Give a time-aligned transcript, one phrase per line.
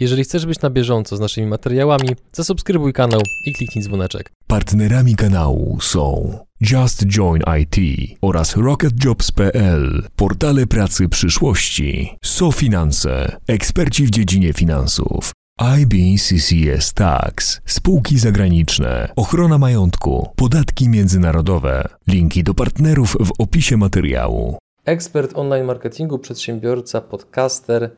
[0.00, 4.32] Jeżeli chcesz być na bieżąco z naszymi materiałami, zasubskrybuj kanał i kliknij dzwoneczek.
[4.46, 6.38] Partnerami kanału są
[6.70, 7.76] Just Join IT
[8.22, 15.32] oraz RocketJobs.pl, portale pracy przyszłości, SoFinanse, eksperci w dziedzinie finansów,
[15.80, 21.88] IBCCS Tax, spółki zagraniczne, ochrona majątku, podatki międzynarodowe.
[22.08, 24.58] Linki do partnerów w opisie materiału.
[24.84, 27.90] Ekspert online marketingu, przedsiębiorca, podcaster.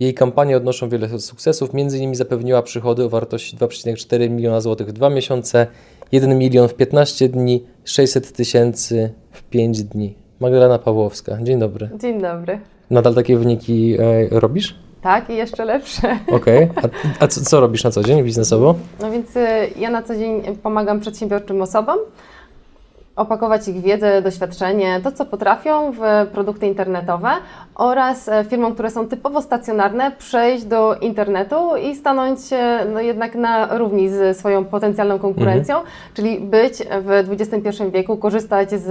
[0.00, 4.92] Jej kampanie odnoszą wiele sukcesów, między innymi zapewniła przychody o wartości 2,4 miliona złotych w
[4.92, 5.66] 2 miesiące,
[6.12, 10.14] 1 milion w 15 dni, 600 tysięcy w 5 dni.
[10.40, 11.90] Magdalena Pawłowska, dzień dobry.
[12.00, 12.60] Dzień dobry.
[12.90, 14.74] Nadal takie wyniki e, robisz?
[15.02, 16.18] Tak, i jeszcze lepsze.
[16.32, 16.68] Okej.
[16.76, 16.88] A,
[17.24, 18.74] a co, co robisz na co dzień biznesowo?
[19.00, 19.40] No więc y,
[19.78, 21.98] ja na co dzień pomagam przedsiębiorczym osobom
[23.16, 25.98] opakować ich wiedzę, doświadczenie, to co potrafią w
[26.32, 27.28] produkty internetowe
[27.74, 33.34] oraz e, firmom, które są typowo stacjonarne, przejść do internetu i stanąć e, no, jednak
[33.34, 35.76] na równi z swoją potencjalną konkurencją,
[36.14, 38.88] czyli być w XXI wieku, korzystać z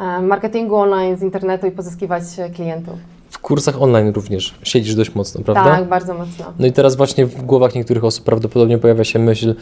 [0.00, 2.22] e, marketingu online, z internetu i pozyskiwać
[2.54, 2.94] klientów.
[3.30, 5.64] W kursach online również siedzisz dość mocno, prawda?
[5.64, 6.44] Tak, bardzo mocno.
[6.58, 9.54] No i teraz właśnie w głowach niektórych osób prawdopodobnie pojawia się myśl,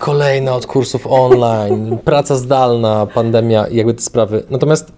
[0.00, 4.42] kolejna od kursów online, praca zdalna, pandemia jakby te sprawy.
[4.50, 4.92] Natomiast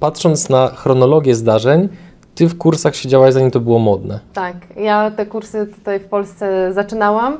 [0.00, 1.88] patrząc na chronologię zdarzeń,
[2.34, 4.20] ty w kursach siedziałaś zanim to było modne.
[4.32, 7.38] Tak, ja te kursy tutaj w Polsce zaczynałam.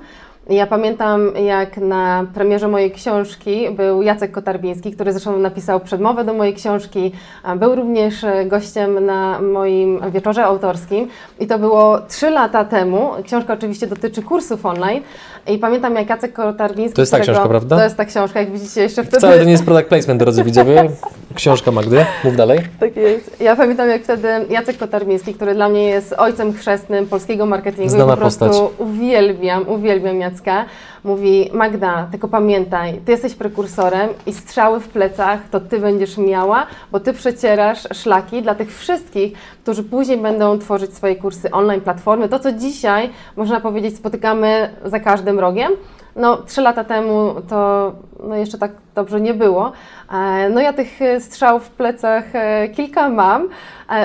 [0.50, 6.34] Ja pamiętam, jak na premierze mojej książki był Jacek Kotarbiński, który zresztą napisał przedmowę do
[6.34, 7.12] mojej książki.
[7.56, 11.08] Był również gościem na moim wieczorze autorskim
[11.40, 13.10] i to było trzy lata temu.
[13.24, 15.02] Książka oczywiście dotyczy kursów online
[15.48, 16.96] i pamiętam, jak Jacek Kotarbiński...
[16.96, 17.76] To jest ta książka, prawda?
[17.76, 19.18] To jest ta książka, jak widzicie jeszcze wtedy...
[19.18, 20.90] Wcale to nie jest product placement, drodzy widzowie.
[21.34, 22.06] Książka Magdy.
[22.24, 22.60] Mów dalej.
[22.80, 23.40] Tak jest.
[23.40, 28.12] Ja pamiętam, jak wtedy Jacek Kotarbiński, który dla mnie jest ojcem chrzestnym polskiego marketingu Znana
[28.12, 28.70] i po prostu postać.
[28.78, 30.64] uwielbiam, uwielbiam Jacka,
[31.04, 36.66] mówi Magda, tylko pamiętaj, ty jesteś prekursorem i strzały w plecach to ty będziesz miała,
[36.92, 42.28] bo ty przecierasz szlaki dla tych wszystkich, którzy później będą tworzyć swoje kursy online, platformy.
[42.28, 45.72] To, co dzisiaj, można powiedzieć, spotykamy za każdym rogiem,
[46.16, 47.92] no, trzy lata temu to
[48.24, 49.72] no, jeszcze tak dobrze nie było.
[50.12, 53.48] E, No ja tych e, strzałów w plecach e, kilka mam,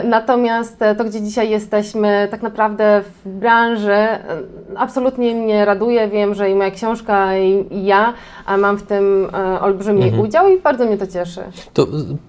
[0.03, 3.95] natomiast to, gdzie dzisiaj jesteśmy, tak naprawdę w branży
[4.75, 6.07] absolutnie mnie raduje.
[6.07, 8.13] Wiem, że i moja książka, i ja
[8.57, 9.27] mam w tym
[9.61, 10.21] olbrzymi Mhm.
[10.23, 11.41] udział i bardzo mnie to cieszy.
[11.73, 11.87] To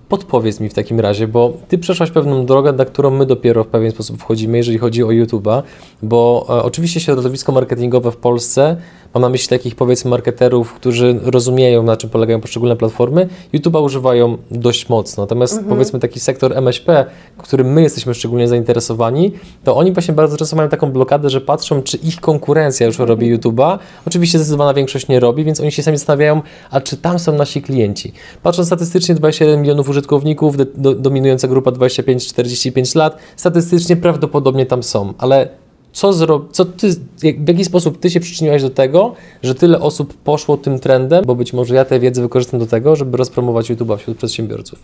[0.09, 3.67] podpowiedz mi w takim razie, bo ty przeszłaś pewną drogę, na którą my dopiero w
[3.67, 5.63] pewien sposób wchodzimy, jeżeli chodzi o YouTube'a,
[6.03, 8.77] bo oczywiście środowisko marketingowe w Polsce,
[9.15, 13.29] mam na myśli takich powiedzmy marketerów, którzy rozumieją na czym polegają poszczególne platformy,
[13.65, 15.23] YouTube'a używają dość mocno.
[15.23, 17.07] Natomiast powiedzmy taki sektor MŚP,
[17.39, 19.33] którym my jesteśmy szczególnie zainteresowani,
[19.65, 23.39] to oni właśnie bardzo często mają taką blokadę, że patrzą, czy ich konkurencja już robi
[23.39, 23.79] YouTube'a.
[24.07, 27.63] Oczywiście zdecydowana większość nie robi, więc oni się sami zastanawiają, a czy tam są nasi
[27.63, 28.13] klienci.
[28.43, 35.64] Patrząc statystycznie 21 milionów użytkowników, do, dominująca grupa 25-45 lat, statystycznie prawdopodobnie tam są, ale
[35.94, 36.44] co, zro...
[36.53, 40.78] co ty, w jaki sposób ty się przyczyniłaś do tego, że tyle osób poszło tym
[40.78, 44.83] trendem, bo być może ja tę wiedzę wykorzystam do tego, żeby rozpromować YouTube'a wśród przedsiębiorców.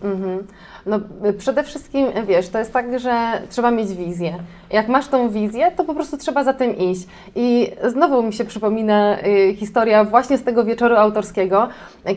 [0.87, 1.01] No,
[1.39, 4.35] przede wszystkim, wiesz, to jest tak, że trzeba mieć wizję.
[4.71, 7.07] Jak masz tą wizję, to po prostu trzeba za tym iść.
[7.35, 11.69] I znowu mi się przypomina y, historia właśnie z tego wieczoru autorskiego,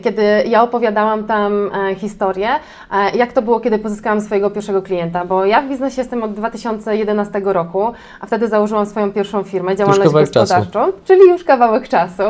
[0.02, 2.48] kiedy ja opowiadałam tam e, historię,
[2.92, 6.34] e, jak to było, kiedy pozyskałam swojego pierwszego klienta, bo ja w biznesie jestem od
[6.34, 10.54] 2011 roku, a wtedy założyłam swoją pierwszą firmę, działalność kawałek czasu.
[10.54, 12.22] gospodarczą, czyli już kawałek czasu.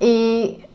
[0.00, 0.65] I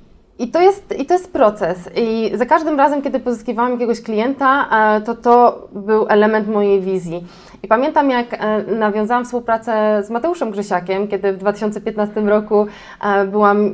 [0.41, 1.90] i to, jest, I to jest proces.
[1.96, 7.25] I za każdym razem, kiedy pozyskiwałam jakiegoś klienta, e, to to był element mojej wizji.
[7.63, 12.68] I pamiętam, jak e, nawiązałam współpracę z Mateuszem Grzesiakiem, kiedy w 2015 roku
[13.02, 13.74] e, byłam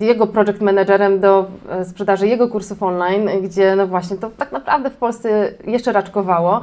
[0.00, 1.46] jego project managerem do
[1.84, 6.60] sprzedaży jego kursów online, gdzie no właśnie to tak naprawdę w Polsce jeszcze raczkowało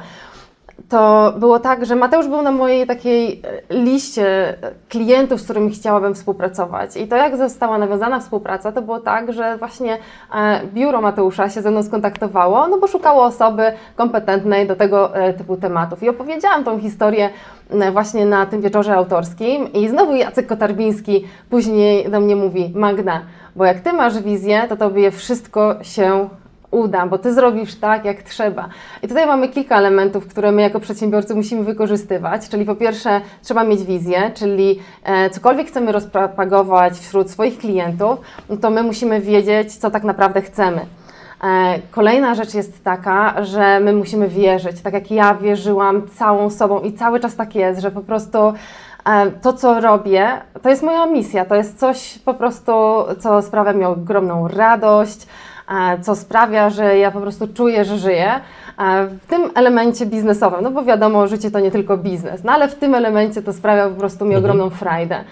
[0.90, 5.72] to było tak, że Mateusz był na mojej takiej e, liście e, klientów, z którymi
[5.72, 6.98] chciałabym współpracować.
[6.98, 9.98] I to, jak została nawiązana współpraca, to było tak, że właśnie
[10.36, 13.64] e, biuro Mateusza się ze mną skontaktowało, no bo szukało osoby
[13.96, 16.04] kompetentnej do tego typu tematów.
[16.04, 17.30] I opowiedziałam tą historię
[17.92, 19.74] właśnie na tym wieczorze autorskim.
[19.74, 23.22] I znowu Jacek Kotarbiński później do mnie mówi: Magda,
[23.56, 26.30] bo jak ty masz wizję, to tobie wszystko się
[26.74, 28.70] uda, bo ty zrobisz tak, jak trzeba.
[29.04, 32.50] I tutaj mamy kilka elementów, które my jako przedsiębiorcy musimy wykorzystywać.
[32.50, 38.58] Czyli po pierwsze, trzeba mieć wizję, czyli e, cokolwiek chcemy rozpropagować wśród swoich klientów, no
[38.58, 40.82] to my musimy wiedzieć, co tak naprawdę chcemy.
[41.44, 46.80] E, Kolejna rzecz jest taka, że my musimy wierzyć, tak jak ja wierzyłam całą sobą
[46.80, 48.54] i cały czas tak jest, że po prostu
[49.06, 52.72] E, To, co robię, to jest moja misja, to jest coś po prostu,
[53.20, 55.28] co sprawia mi ogromną radość,
[56.02, 58.32] co sprawia, że ja po prostu czuję, że żyję.
[58.80, 62.68] E, W tym elemencie biznesowym, no bo wiadomo, życie to nie tylko biznes, no ale
[62.70, 65.24] w tym elemencie to sprawia po prostu mi ogromną frajdę.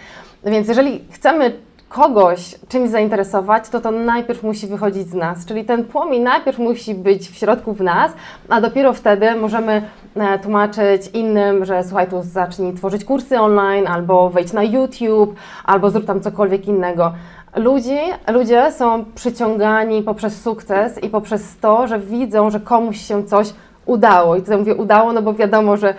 [0.43, 1.51] Więc jeżeli chcemy
[1.89, 6.95] kogoś czymś zainteresować, to to najpierw musi wychodzić z nas, czyli ten płomień najpierw musi
[6.95, 8.11] być w środku w nas,
[8.49, 9.81] a dopiero wtedy możemy
[10.15, 15.35] e, tłumaczyć innym, że słuchaj, tu zacznij tworzyć kursy online, albo wejdź na YouTube,
[15.65, 17.13] albo zrób tam cokolwiek innego.
[17.55, 23.53] Ludzie, ludzie są przyciągani poprzez sukces i poprzez to, że widzą, że komuś się coś
[23.85, 24.35] udało.
[24.35, 25.93] I tutaj mówię udało, no bo wiadomo, że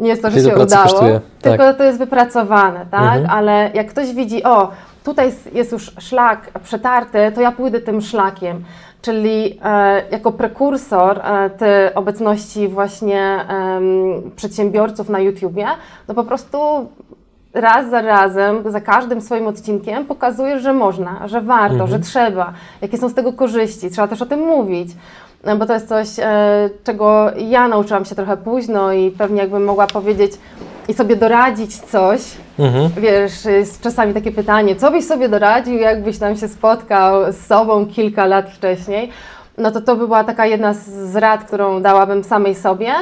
[0.00, 1.76] nie jest to, że Ile się udało, kosztuje, tylko tak.
[1.76, 3.16] to jest wypracowane, tak?
[3.16, 3.30] Mhm.
[3.30, 4.70] Ale jak ktoś widzi, o,
[5.04, 8.64] tutaj jest- już szlak przetarty, to ja pójdę tym szlakiem.
[9.02, 15.66] Czyli e, jako prekursor e, tej obecności właśnie em, przedsiębiorców na YouTubie,
[16.08, 16.58] no po prostu
[17.54, 22.52] raz za razem, za każdym swoim odcinkiem pokazujesz, że można, że warto, że trzeba,
[22.82, 24.88] jakie są z tego korzyści, trzeba też o tym mówić.
[25.44, 29.64] No, bo to jest coś, e, czego ja nauczyłam się trochę późno i pewnie jakbym
[29.64, 30.32] mogła powiedzieć
[30.88, 32.20] i sobie doradzić coś,
[32.58, 32.90] Mhm.
[32.96, 37.86] Wiesz, jest czasami takie pytanie, co byś sobie doradził, jakbyś tam się spotkał z sobą
[37.86, 39.10] kilka lat wcześniej?
[39.58, 42.92] No to to by była taka jedna z rad, którą dałabym samej sobie,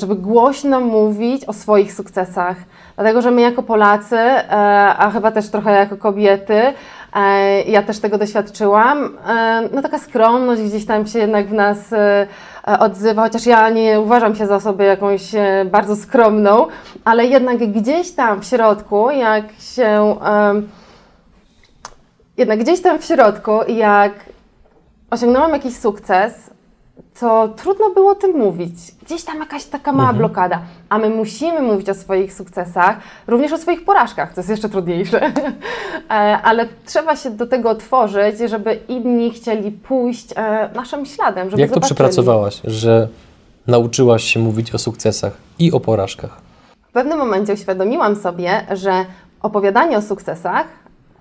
[0.00, 2.56] żeby głośno mówić o swoich sukcesach.
[2.96, 4.46] Dlatego, że my jako Polacy, e,
[4.98, 6.62] a chyba też trochę jako kobiety,
[7.14, 11.78] e, ja też tego doświadczyłam, e, no taka skromność gdzieś tam się jednak w nas
[12.78, 15.22] odzywa, chociaż ja nie uważam się za osobę jakąś
[15.70, 16.66] bardzo skromną,
[17.04, 20.16] ale jednak gdzieś tam w środku, jak się,
[22.36, 24.12] jednak gdzieś tam w środku, jak
[25.10, 26.50] osiągnęłam jakiś sukces,
[27.20, 28.74] to trudno było o tym mówić.
[29.06, 30.60] Gdzieś tam jakaś taka mała blokada.
[30.88, 32.96] A my musimy mówić o swoich sukcesach,
[33.26, 35.20] również o swoich porażkach, co jest jeszcze trudniejsze.
[36.10, 41.60] E, Ale trzeba się do tego otworzyć, żeby inni chcieli pójść e, naszym śladem, żeby
[41.60, 41.94] Jak to zobaczyli.
[41.94, 43.08] przepracowałaś, że
[43.66, 46.40] nauczyłaś się mówić o sukcesach i o porażkach?
[46.88, 49.04] W pewnym momencie uświadomiłam sobie, że
[49.42, 50.66] opowiadanie o sukcesach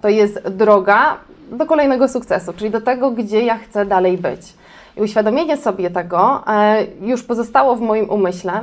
[0.01, 1.17] to jest droga
[1.51, 4.41] do kolejnego sukcesu, czyli do tego, gdzie ja chcę dalej być.
[4.97, 8.61] I uświadomienie sobie tego e, już pozostało w moim umyśle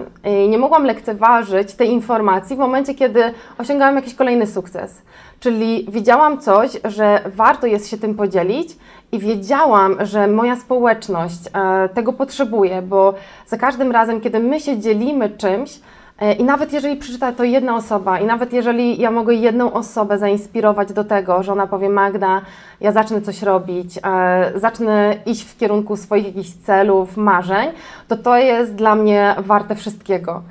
[0.48, 3.22] nie mogłam lekceważyć tej informacji w momencie, kiedy
[3.58, 5.02] osiągałam jakiś kolejny sukces.
[5.40, 8.76] Czyli widziałam coś, że warto jest się tym podzielić
[9.12, 13.14] i wiedziałam, że moja społeczność e, tego potrzebuje, bo
[13.46, 15.80] za każdym razem, kiedy my się dzielimy czymś,
[16.38, 20.92] I nawet jeżeli przeczyta to jedna osoba, i nawet jeżeli ja mogę jedną osobę zainspirować
[20.92, 22.40] do tego, że ona powie: Magda,
[22.80, 27.68] ja zacznę coś robić, e, zacznę iść w kierunku swoich jakichś celów, marzeń,
[28.08, 30.42] to to jest dla mnie warte wszystkiego.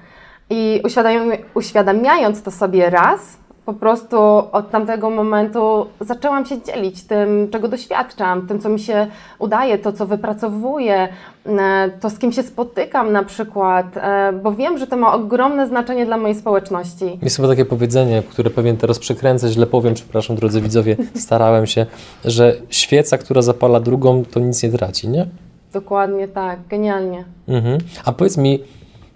[0.50, 4.18] I uświadami- uświadamiając to sobie raz, po prostu
[4.52, 9.08] od tamtego momentu zaczęłam się dzielić tym, czego doświadczam, tym, co mi się
[9.40, 11.08] udaje, to, co wypracowuję,
[11.46, 15.68] e, to, z kim się spotykam na przykład, e, bo wiem, że to ma ogromne
[15.68, 17.20] znaczenie dla mojej społeczności.
[17.22, 21.86] Jest chyba takie powiedzenie, które pewien teraz przekręcę, źle powiem, przepraszam drodzy widzowie, starałem się,
[22.26, 25.26] że świeca, która zapala drugą, to nic nie traci, nie?
[25.74, 27.26] Dokładnie tak, genialnie.
[27.48, 27.78] Mhm.
[28.06, 28.60] A powiedz mi,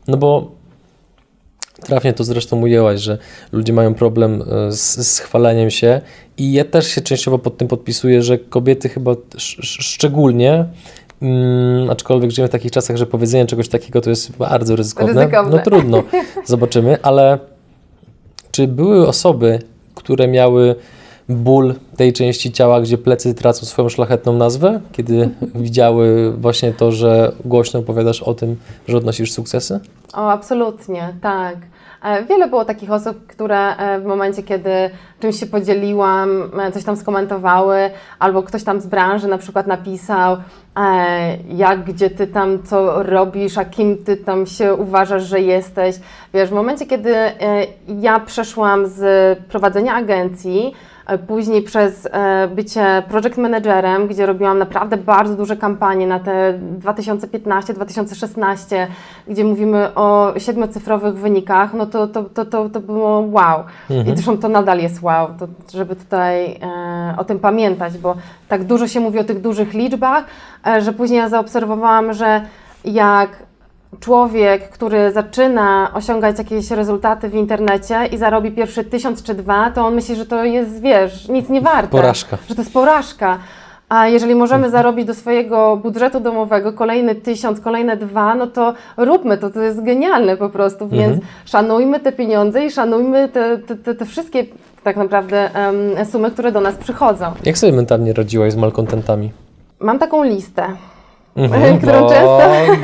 [0.07, 0.54] no bo
[1.81, 3.17] trafnie to zresztą ujęłaś, że
[3.51, 6.01] ludzie mają problem e, z, z chwaleniem się
[6.37, 10.65] i ja też się częściowo pod tym podpisuję, że kobiety chyba sz, sz, szczególnie,
[11.21, 15.13] mm, aczkolwiek żyjemy w takich czasach, że powiedzenie czegoś takiego to jest bardzo ryzykowne.
[15.13, 15.57] Ryzykowne.
[15.57, 16.03] No trudno,
[16.45, 17.39] zobaczymy, ale
[18.51, 19.59] czy były osoby,
[19.95, 20.75] które miały
[21.29, 27.31] ból tej części ciała, gdzie plecy tracą swoją szlachetną nazwę, kiedy widziały właśnie to, że
[27.45, 28.55] głośno opowiadasz o tym,
[28.87, 29.79] że odnosisz sukcesy?
[30.13, 31.55] O, absolutnie, tak.
[32.05, 34.69] E, Wiele było takich osób, które e, w momencie, kiedy
[35.19, 37.77] czymś się podzieliłam, e, coś tam skomentowały,
[38.19, 40.37] albo ktoś tam z branży na przykład napisał,
[41.49, 45.95] jak, gdzie ty tam co robisz, a kim ty tam się uważasz, że jesteś.
[46.33, 47.15] Wiesz, w momencie, kiedy
[47.87, 50.73] ja przeszłam z prowadzenia agencji,
[51.27, 58.87] później przez e, bycie project managerem, gdzie robiłam naprawdę bardzo duże kampanie na te 2015-2016,
[59.27, 63.63] gdzie mówimy o siedmiocyfrowych wynikach, no to, to, to, to, to było wow.
[63.89, 66.57] I zresztą to nadal jest wow, to, żeby tutaj e,
[67.17, 68.15] o tym pamiętać, bo
[68.47, 70.25] tak dużo się mówi o tych dużych liczbach,
[70.67, 72.41] e, że później ja zaobserwowałam, że
[72.85, 73.44] jak
[73.99, 79.85] człowiek, który zaczyna osiągać jakieś rezultaty w internecie i zarobi pierwszy tysiąc czy dwa, to
[79.85, 81.91] on myśli, że to jest, wiesz, nic nie warte.
[81.91, 82.37] Porażka.
[82.49, 83.39] Że to jest porażka.
[83.89, 89.37] A jeżeli możemy zarobić do swojego budżetu domowego kolejny tysiąc, kolejne dwa, no to róbmy
[89.37, 94.05] to, to jest genialne po prostu, więc szanujmy te pieniądze i szanujmy te, te, te,
[94.05, 94.45] wszystkie
[94.83, 97.25] tak naprawdę em, sumy, które do nas przychodzą.
[97.43, 99.31] Jak sobie mentalnie radziłaś z malkontentami?
[99.79, 100.67] Mam taką listę,
[101.35, 102.39] Mhm, którą bo- często...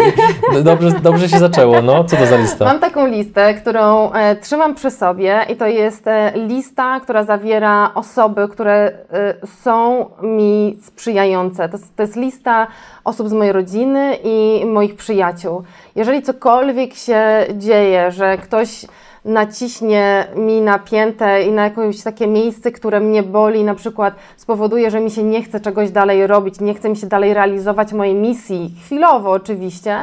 [0.53, 2.03] No Dobrze, dobrze się zaczęło, no.
[2.03, 2.65] Co to za lista?
[2.65, 7.91] Mam taką listę, którą e, trzymam przy sobie i to jest e, lista, która zawiera
[7.95, 8.73] osoby, które
[9.11, 11.69] e, są mi sprzyjające.
[11.69, 12.67] To, to jest lista
[13.03, 15.63] osób z mojej rodziny i moich przyjaciół.
[15.95, 18.85] Jeżeli cokolwiek się dzieje, że ktoś
[19.25, 24.91] naciśnie mi na piętę i na jakieś takie miejsce, które mnie boli, na przykład spowoduje,
[24.91, 28.15] że mi się nie chce czegoś dalej robić, nie chce mi się dalej realizować mojej
[28.15, 29.97] misji, chwilowo oczywiście,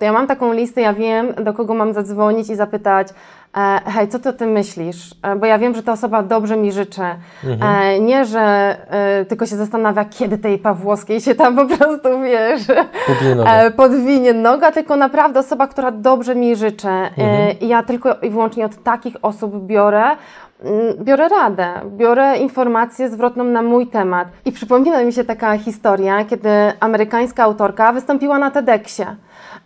[0.00, 3.08] to ja mam taką listę, ja wiem, do kogo mam zadzwonić i zapytać,
[3.56, 5.14] e, hej, co ty o tym myślisz?
[5.22, 7.02] E, bo ja wiem, że ta osoba dobrze mi życzy.
[7.62, 8.76] E, nie, że
[9.28, 12.62] tylko się zastanawia, kiedy tej Pawłowskiej się tam po prostu, wiesz,
[13.06, 13.50] Kupię nogę.
[13.50, 16.88] e, podwinie noga, tylko naprawdę osoba, która dobrze mi życzy.
[17.60, 20.02] I ja tylko i wyłącznie od takich osób biorę
[21.02, 24.28] biorę radę, biorę informację zwrotną na mój temat.
[24.44, 26.48] I przypomina mi się taka historia, kiedy
[26.80, 29.06] amerykańska autorka wystąpiła na TEDxie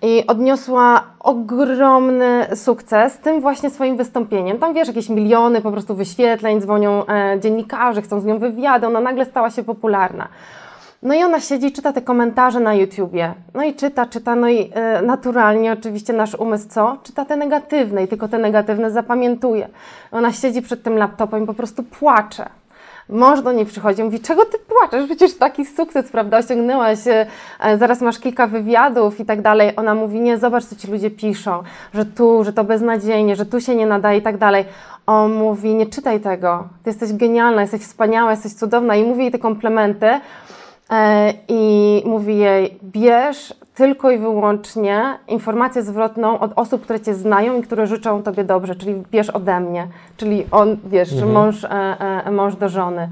[0.03, 4.59] i odniosła ogromny sukces tym właśnie swoim wystąpieniem.
[4.59, 9.01] Tam wiesz, jakieś miliony po prostu wyświetleń, dzwonią e, dziennikarze, chcą z nią wywiady, ona
[9.01, 10.29] nagle stała się popularna.
[11.03, 13.35] No i ona siedzi, czyta te komentarze na YouTubie.
[13.55, 16.97] No i czyta, czyta, no i e, naturalnie oczywiście nasz umysł co?
[17.03, 19.69] Czyta te negatywne i tylko te negatywne zapamiętuje.
[20.13, 22.49] Ona siedzi przed tym laptopem i po prostu płacze.
[23.09, 25.07] Mąż do niej przychodzi, mówi, czego ty płaczesz?
[25.07, 27.27] Przecież taki sukces, prawda, osiągnęłaś, e,
[27.61, 29.73] e, zaraz masz kilka wywiadów i tak dalej.
[29.77, 31.63] Ona mówi, nie, zobacz, co ci ludzie piszą,
[31.95, 34.65] że tu, że to beznadziejnie, że tu się nie nadaje i tak dalej.
[35.07, 39.33] On mówi, nie czytaj tego, ty jesteś genialna, jesteś wspaniała, jesteś cudowna i mówi jej
[39.33, 40.21] te komplementy.
[40.91, 47.59] E, i mówi jej, bierz tylko i wyłącznie informację zwrotną od osób, które Cię znają
[47.59, 51.71] i które życzą Tobie dobrze, czyli bierz ode mnie, czyli on, wiesz, że mąż, e,
[52.25, 53.09] e, mąż do żony.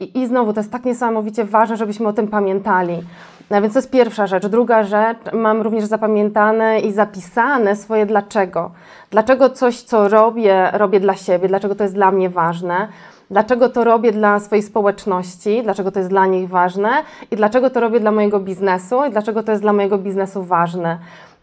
[0.00, 3.02] I, I znowu, to jest tak niesamowicie ważne, żebyśmy o tym pamiętali.
[3.50, 4.46] No więc to jest pierwsza rzecz.
[4.46, 8.70] Druga rzecz, mam również zapamiętane i zapisane swoje dlaczego.
[9.10, 12.88] Dlaczego coś, co robię, robię dla siebie, dlaczego to jest dla mnie ważne.
[13.30, 16.90] Dlaczego to robię dla swojej społeczności, dlaczego to jest dla nich ważne
[17.30, 20.98] i dlaczego to robię dla mojego biznesu i dlaczego to jest dla mojego biznesu ważne.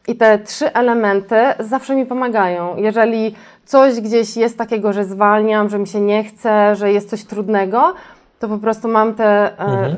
[0.07, 2.77] I te trzy elementy zawsze mi pomagają.
[2.77, 3.35] Jeżeli
[3.65, 7.93] coś gdzieś jest takiego, że zwalniam, że mi się nie chce, że jest coś trudnego,
[8.39, 9.95] to po prostu mam te, e,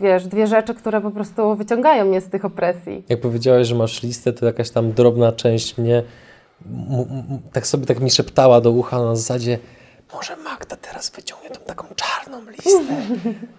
[0.00, 3.04] wiesz, dwie rzeczy, które po prostu wyciągają mnie z tych opresji.
[3.08, 6.02] Jak powiedziałeś, że masz listę, to jakaś tam drobna część mnie
[7.52, 9.58] tak sobie tak mi szeptała do ucha na zasadzie
[10.14, 12.94] może Magda teraz wyciągnie tą taką czarną listę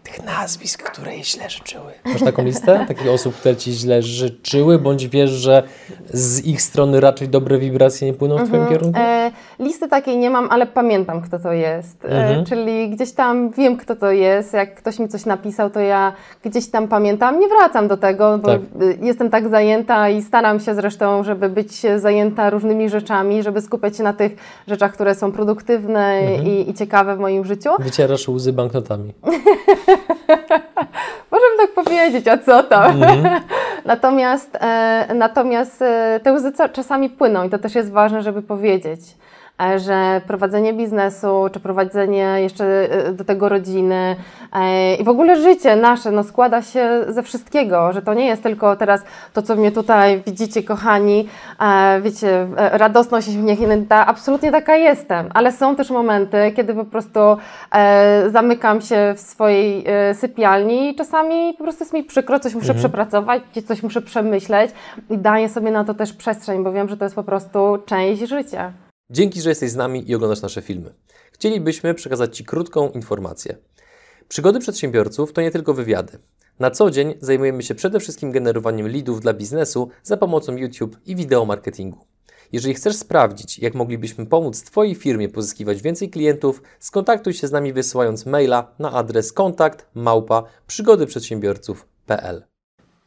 [0.04, 1.94] tych nazwisk, które jej źle życzyły.
[2.06, 2.86] Masz taką listę?
[2.88, 5.64] Takich osób, które ci źle życzyły, bądź wiesz, że
[6.14, 9.00] z ich strony raczej dobre wibracje nie płyną w twoim kierunku?
[9.00, 12.06] E, listy takiej nie mam, ale pamiętam, kto to jest.
[12.06, 12.46] E, Mhm.
[12.46, 14.54] czyli gdzieś tam wiem, kto to jest.
[14.54, 17.40] Jak ktoś mi coś napisał, to ja gdzieś tam pamiętam.
[17.40, 18.62] Nie wracam do tego, bo Tak.
[18.82, 23.98] y, jestem tak zajęta i staram się zresztą, żeby być zajęta różnymi rzeczami, żeby skupiać
[23.98, 24.36] się na tych
[24.68, 26.48] rzeczach, które są produktywne Mhm.
[26.48, 27.70] i, i ciekawe w moim życiu.
[27.80, 29.14] Wycierasz łzy banknotami.
[31.32, 32.96] Możemy tak powiedzieć, a co tam?
[33.86, 39.00] natomiast e, natomiast e, te łzy czasami płyną i to też jest ważne, żeby powiedzieć,
[39.02, 39.25] e,
[39.78, 44.16] że prowadzenie biznesu, czy prowadzenie jeszcze e, do tego rodziny
[44.54, 48.44] e, i w ogóle życie nasze no, składa się ze wszystkiego, że to nie jest
[48.44, 54.76] tylko teraz to, co mnie tutaj widzicie, kochani, e, wiecie, e, radosność, uśmiechnięta, absolutnie taka
[54.76, 57.20] jestem, ale są też momenty, kiedy po prostu
[57.76, 62.56] e, zamykam się w swojej e, sypialni i czasami po prostu jest mi przykro, coś
[62.56, 64.72] muszę przepracować, gdzieś coś muszę przemyśleć
[65.10, 68.22] i daję sobie na to też przestrzeń, bo wiem, że to jest po prostu część
[68.22, 68.85] życia.
[69.10, 70.94] Dzięki, że jesteś z nami i oglądasz nasze filmy.
[71.32, 73.58] Chcielibyśmy przekazać Ci krótką informację.
[74.28, 76.20] Przygody przedsiębiorców to nie tylko wywiady.
[76.60, 81.16] Na co dzień zajmujemy się przede wszystkim generowaniem leadów dla biznesu za pomocą YouTube i
[81.16, 82.06] wideo marketingu.
[82.52, 87.74] Jeżeli chcesz sprawdzić, jak moglibyśmy pomóc Twojej firmie pozyskiwać więcej klientów, skontaktuj się z nami
[87.74, 92.44] wysyłając maila na adres kontakt małpa przygodyprzedsiębiorców.pl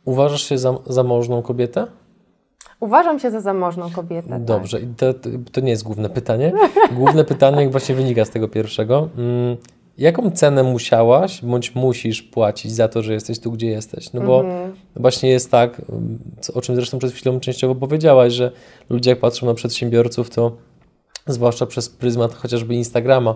[0.05, 1.87] Uważasz się za zamożną kobietę?
[2.81, 4.29] Uważam się za zamożną kobietę.
[4.29, 4.45] tak.
[4.45, 5.15] Dobrze, i to,
[5.53, 6.53] to, nie jest główne pytanie.
[6.93, 9.09] Główne pytanie jak właśnie wynika z tego pierwszego.
[9.19, 9.57] Mm,
[9.99, 14.13] Jaką cenę musiałaś bądź musisz płacić za to, że jesteś tu, gdzie jesteś?
[14.13, 14.45] No bo
[14.97, 15.83] właśnie jest tak,
[16.55, 18.53] o czym zresztą przed chwilą częściowo powiedziałaś, że
[18.91, 20.53] ludzie jak patrzą na przedsiębiorców, to
[21.27, 23.35] zwłaszcza przez pryzmat chociażby Instagrama,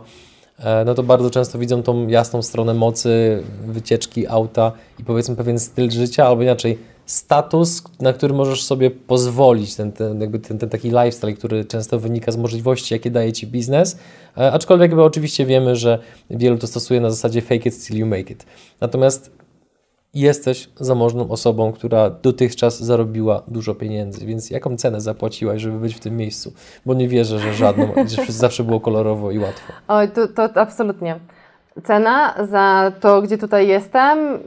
[0.59, 5.59] e, no to bardzo często widzą tą jasną stronę mocy, wycieczki auta i powiedzmy pewien
[5.59, 10.69] styl życia, albo inaczej status, na który możesz sobie pozwolić, ten, ten, jakby ten, ten
[10.69, 13.99] taki lifestyle, który często wynika z możliwości, jakie daje Ci biznes,
[14.39, 15.99] e, aczkolwiek jakby oczywiście wiemy, że
[16.31, 18.47] wielu to stosuje na zasadzie fake it till you make it.
[18.81, 19.43] Natomiast
[20.15, 26.01] jesteś zamożną osobą, która dotychczas zarobiła dużo pieniędzy, więc jaką cenę zapłaciłaś, żeby być w
[26.01, 26.53] tym miejscu?
[26.87, 27.89] Bo nie wierzę, że żadną,
[28.27, 29.73] że zawsze było kolorowo i łatwo.
[29.89, 31.21] Oj, to, to absolutnie.
[31.85, 34.39] Cena za to, gdzie tutaj jestem,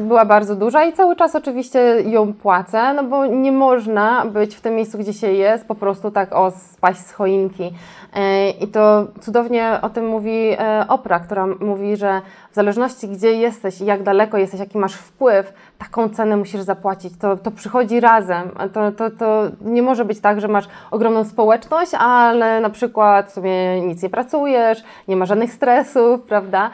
[0.00, 4.60] była bardzo duża i cały czas oczywiście ją płacę, no bo nie można być w
[4.60, 7.72] tym miejscu, gdzie się jest, po prostu tak o spaść z choinki.
[8.16, 12.20] E, I to cudownie o tym mówi e, Opra, która mówi, że
[12.50, 17.12] w zależności gdzie jesteś i jak daleko jesteś, jaki masz wpływ, taką cenę musisz zapłacić.
[17.18, 18.50] To, to przychodzi razem.
[18.72, 23.80] To, to, to nie może być tak, że masz ogromną społeczność, ale na przykład sobie
[23.80, 26.70] nic nie pracujesz, nie ma żadnych stresów, prawda?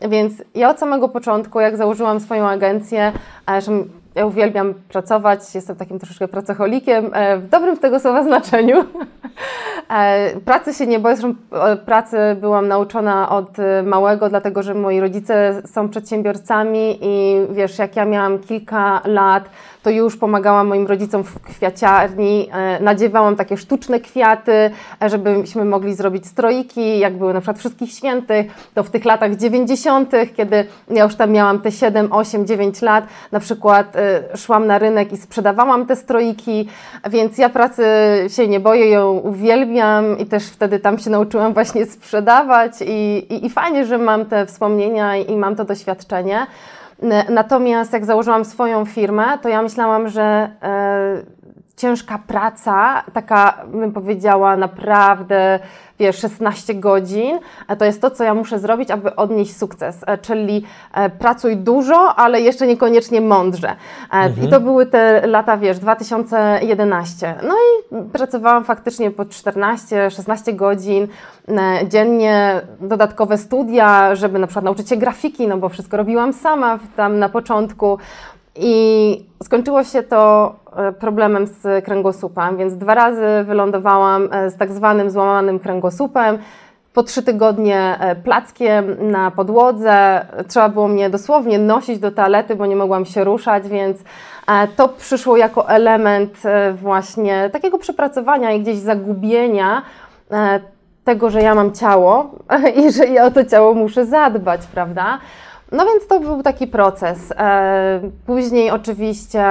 [0.00, 3.12] Więc ja od samego początku, jak założyłam swoją agencję,
[4.16, 8.84] ja uwielbiam pracować, jestem takim troszeczkę pracocholikiem, e, w dobrym tego słowa znaczeniu.
[9.90, 11.16] E, pracy się nie boję,
[11.52, 17.96] e, pracy byłam nauczona od małego, dlatego że moi rodzice są przedsiębiorcami i wiesz, jak
[17.96, 19.50] ja miałam kilka lat,
[19.86, 22.48] to już pomagałam moim rodzicom w kwiaciarni,
[22.80, 24.70] nadziewałam takie sztuczne kwiaty,
[25.06, 30.12] żebyśmy mogli zrobić stroiki, jak były na przykład Wszystkich Świętych, to w tych latach 90.,
[30.36, 33.96] kiedy ja już tam miałam te 7, 8, 9 lat, na przykład
[34.36, 36.68] szłam na rynek i sprzedawałam te stroiki,
[37.10, 37.84] więc ja pracy
[38.28, 43.46] się nie boję, ją uwielbiam i też wtedy tam się nauczyłam właśnie sprzedawać i, i,
[43.46, 46.46] i fajnie, że mam te wspomnienia i, i mam to doświadczenie.
[47.30, 51.35] Natomiast jak założyłam swoją firmę, to ja myślałam, że e,
[51.76, 55.58] ciężka praca, taka bym powiedziała naprawdę
[55.98, 57.38] wiesz, 16 godzin,
[57.78, 60.64] to jest to, co ja muszę zrobić, aby odnieść sukces, e, czyli
[60.94, 63.68] e, pracuj dużo, ale jeszcze niekoniecznie mądrze.
[63.68, 63.74] E,
[64.10, 64.46] mhm.
[64.46, 67.34] I to były te lata, wiesz, 2011.
[67.42, 71.08] No i pracowałam faktycznie po 14-16 godzin
[71.88, 77.18] dziennie, dodatkowe studia, żeby na przykład nauczyć się grafiki, no bo wszystko robiłam sama tam
[77.18, 77.98] na początku.
[78.58, 84.72] I skończyło się to e, problemem z kręgosłupem, więc dwa razy wylądowałam e, z tak
[84.72, 86.38] zwanym złamanym kręgosłupem.
[86.92, 90.26] Po trzy tygodnie e, plackiem na podłodze.
[90.48, 93.98] Trzeba było mnie dosłownie nosić do toalety, bo nie mogłam się ruszać, więc
[94.76, 96.42] to przyszło jako element
[96.74, 99.82] właśnie takiego przepracowania i gdzieś zagubienia
[101.04, 102.30] tego, że ja mam ciało
[102.86, 105.18] i że ja o to ciało muszę zadbać, prawda?
[105.72, 107.32] No więc to był taki proces.
[107.36, 109.44] E, później oczywiście,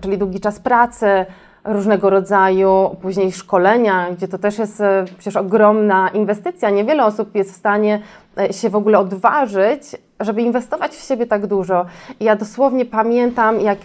[0.00, 1.26] czyli długi czas pracy,
[1.64, 6.70] różnego rodzaju, później szkolenia, gdzie to też jest e, przecież ogromna inwestycja.
[6.70, 8.02] Niewiele osób jest w stanie
[8.38, 9.82] e, się w ogóle odważyć,
[10.20, 11.86] żeby inwestować w siebie tak dużo.
[12.20, 13.78] I ja dosłownie pamiętam, jak,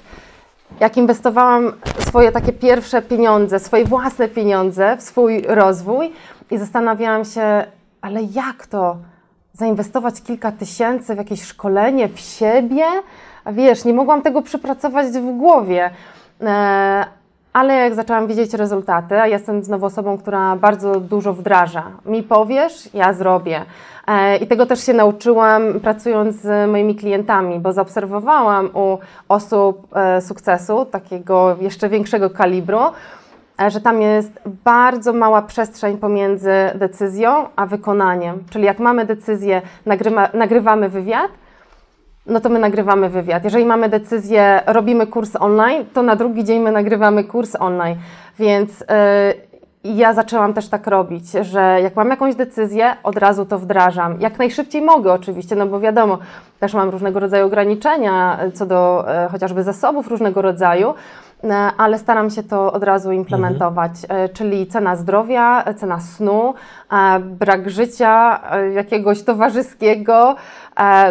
[0.80, 6.12] jak inwestowałam swoje takie pierwsze pieniądze, swoje własne pieniądze w swój rozwój
[6.52, 7.65] i zastanawiałam się,
[8.02, 8.98] ale jak to?
[9.57, 12.85] Zainwestować kilka tysięcy w jakieś szkolenie, w siebie.
[13.45, 15.89] A wiesz, nie mogłam tego przepracować w głowie.
[16.41, 17.05] E,
[17.53, 21.83] ale jak zaczęłam widzieć rezultaty, a jestem znowu osobą, która bardzo dużo wdraża.
[22.05, 23.61] Mi powiesz, ja zrobię.
[24.07, 28.97] E, I tego też się nauczyłam pracując z moimi klientami, bo zaobserwowałam u
[29.29, 32.79] osób e, sukcesu, takiego jeszcze większego kalibru,
[33.67, 38.43] że tam jest bardzo mała przestrzeń pomiędzy decyzją a wykonaniem.
[38.49, 41.31] Czyli jak mamy decyzję, nagrywa, nagrywamy wywiad,
[42.25, 43.43] no to my nagrywamy wywiad.
[43.43, 47.95] Jeżeli mamy decyzję, robimy kurs online, to na drugi dzień my nagrywamy kurs online.
[48.39, 48.79] Więc
[49.83, 54.21] yy, ja zaczęłam też tak robić, że jak mam jakąś decyzję, od razu to wdrażam.
[54.21, 56.17] Jak najszybciej mogę oczywiście, no bo wiadomo,
[56.59, 62.29] też mam różnego rodzaju ograniczenia co do yy, chociażby zasobów różnego rodzaju, E, ale staram
[62.29, 64.29] się to od razu implementować, mhm.
[64.34, 66.53] czyli cena zdrowia, cena snu,
[66.91, 68.39] e, brak życia
[68.73, 70.36] jakiegoś towarzyskiego.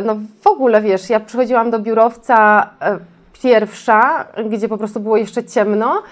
[0.05, 2.70] No w ogóle wiesz, ja przychodziłam do biurowca
[3.42, 6.03] pierwsza, gdzie po prostu było jeszcze ciemno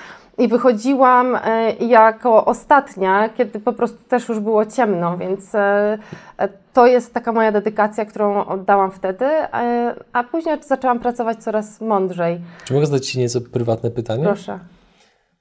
[0.42, 5.98] i wychodziłam e, jako ostatnia, kiedy po prostu też już było ciemno, więc e,
[6.38, 9.26] e, to jest taka moja dedykacja, którą oddałam wtedy,
[10.12, 12.40] a później zaczęłam pracować coraz mądrzej.
[12.64, 14.24] Czy mogę zadać Ci nieco prywatne pytanie?
[14.24, 14.58] Proszę.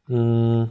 [0.09, 0.67] Mm,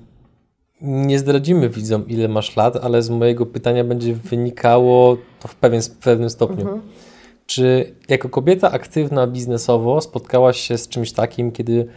[0.81, 5.83] nie zdradzimy widzom, ile masz lat, ale z mojego pytania będzie wynikało to w, pewien,
[5.83, 6.61] w pewnym stopniu.
[6.61, 6.81] Mhm.
[7.47, 11.89] Czy jako kobieta aktywna biznesowo spotkałaś się z czymś takim, kiedy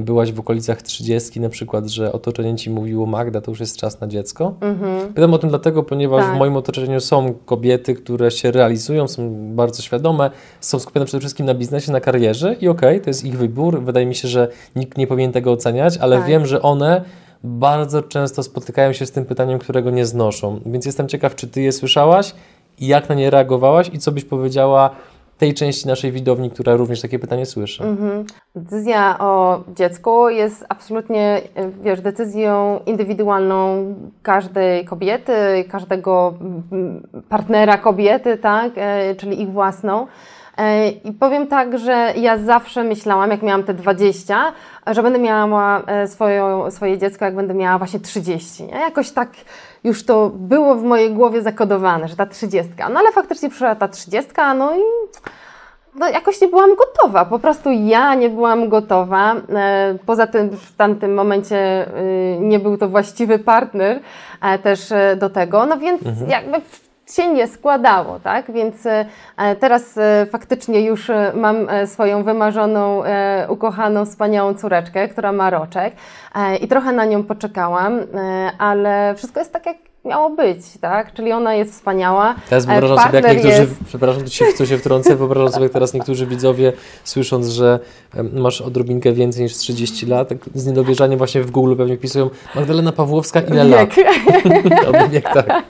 [0.00, 4.00] byłaś w okolicach 30 na przykład, że otoczenie Ci mówiło Magda, to już jest czas
[4.00, 4.54] na dziecko?
[4.60, 5.12] Mhm.
[5.14, 6.36] Pytam o tym dlatego, ponieważ tak.
[6.36, 11.46] w moim otoczeniu są kobiety, które się realizują, są bardzo świadome, są skupione przede wszystkim
[11.46, 13.82] na biznesie, na karierze i okej, okay, to jest ich wybór.
[13.82, 16.26] Wydaje mi się, że nikt nie powinien tego oceniać, ale tak.
[16.26, 17.04] wiem, że one
[17.44, 20.60] bardzo często spotykają się z tym pytaniem, którego nie znoszą.
[20.66, 22.34] Więc jestem ciekaw, czy Ty je słyszałaś
[22.80, 24.90] jak na nie reagowałaś i co byś powiedziała
[25.42, 27.84] tej części naszej widowni, która również takie pytanie słyszy.
[27.84, 28.24] Mhm.
[28.54, 31.40] Decyzja o dziecku jest absolutnie,
[31.82, 33.84] wiesz, decyzją indywidualną
[34.22, 35.32] każdej kobiety,
[35.70, 36.34] każdego
[36.72, 40.06] mm, partnera kobiety, tak, e, czyli ich własną.
[40.56, 44.52] E, I powiem tak, że ja zawsze myślałam, jak miałam te 20,
[44.86, 48.64] że będę miała e, swoją, swoje dziecko, jak będę miała właśnie 30.
[48.64, 48.80] Nie?
[48.80, 49.30] Jakoś tak
[49.84, 52.72] już to było w mojej głowie zakodowane, że ta 30.
[52.78, 54.80] No ale faktycznie przyszła ta 30, no i
[55.94, 57.24] no, jakoś nie byłam gotowa.
[57.24, 59.34] Po prostu ja nie byłam gotowa.
[59.34, 61.86] E, poza tym w tamtym momencie
[62.40, 64.00] nie był to właściwy partner
[64.62, 66.30] też do tego, no więc mhm.
[66.30, 66.60] jakby
[67.10, 68.52] się nie składało, tak?
[68.52, 69.06] Więc e,
[69.60, 73.02] teraz e, faktycznie już e, mam swoją wymarzoną,
[73.48, 75.94] ukochaną, wspaniałą córeczkę, która ma roczek
[76.60, 78.00] i trochę na nią poczekałam,
[78.58, 81.12] ale wszystko jest tak, jak miało być, tak?
[81.12, 82.34] Czyli ona jest wspaniała.
[82.50, 83.74] Teraz wyobrażam sobie, jak niektórzy, jest...
[83.86, 84.22] przepraszam,
[84.58, 86.72] tu się wtrącę, wyobrażam sobie, jak teraz niektórzy widzowie,
[87.04, 87.78] słysząc, że
[88.32, 92.92] masz odrobinkę więcej niż 30 lat, tak z niedowierzaniem właśnie w Google pewnie wpisują Magdalena
[92.92, 93.96] Pawłowska, ile wiek.
[93.96, 95.10] lat?
[95.10, 95.62] Wiek, tak.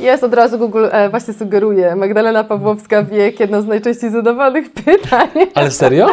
[0.00, 1.96] Jest od razu Google e, właśnie sugeruje.
[1.96, 5.28] Magdalena Pawłowska wiek, jedno z najczęściej zadawanych pytań.
[5.54, 6.06] Ale serio?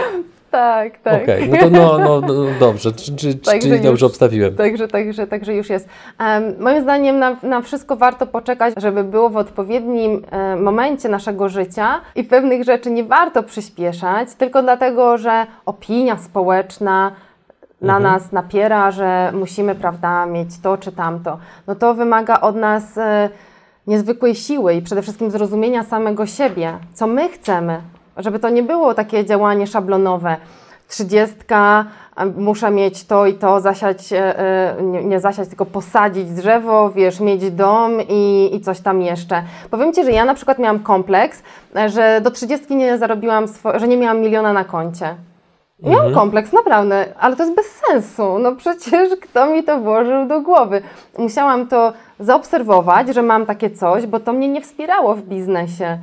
[0.52, 1.24] Tak, tak.
[1.24, 1.70] Okej, okay.
[1.70, 4.56] no to no, no, no dobrze, czy, czy, czyli dobrze obstawiłem.
[4.56, 5.90] Także, także, także już jest.
[6.20, 11.50] Um, moim zdaniem na, na wszystko warto poczekać, żeby było w odpowiednim um, momencie naszego
[11.50, 17.12] życia i pewnych rzeczy nie warto przyspieszać, tylko dlatego, że opinia społeczna
[17.82, 18.14] na mhm.
[18.14, 21.38] nas napiera, że musimy, prawda, mieć to czy tamto.
[21.68, 22.98] No to wymaga od nas...
[22.98, 23.30] E,
[23.88, 27.82] niezwykłej siły i przede wszystkim zrozumienia samego siebie, co my chcemy,
[28.20, 30.38] żeby to nie było takie działanie szablonowe.
[30.88, 31.86] Trzydziestka,
[32.38, 37.52] muszę mieć to i to, zasiać, e, e, nie, zasiać, tylko posadzić drzewo, wiesz, mieć
[37.52, 39.44] dom i, i coś tam jeszcze.
[39.72, 41.44] Powiem Ci, że ja na przykład miałam kompleks,
[41.76, 45.16] e, że do trzydziestki nie zarobiłam, że nie miałam miliona na koncie.
[45.84, 46.16] Miałam mhm.
[46.16, 48.40] kompleks, naprawdę, ale to jest bez sensu.
[48.40, 50.82] No przecież kto mi to włożył do głowy?
[51.18, 55.98] Musiałam to zaobserwować, że mam takie coś, bo to mnie nie wspierało w biznesie.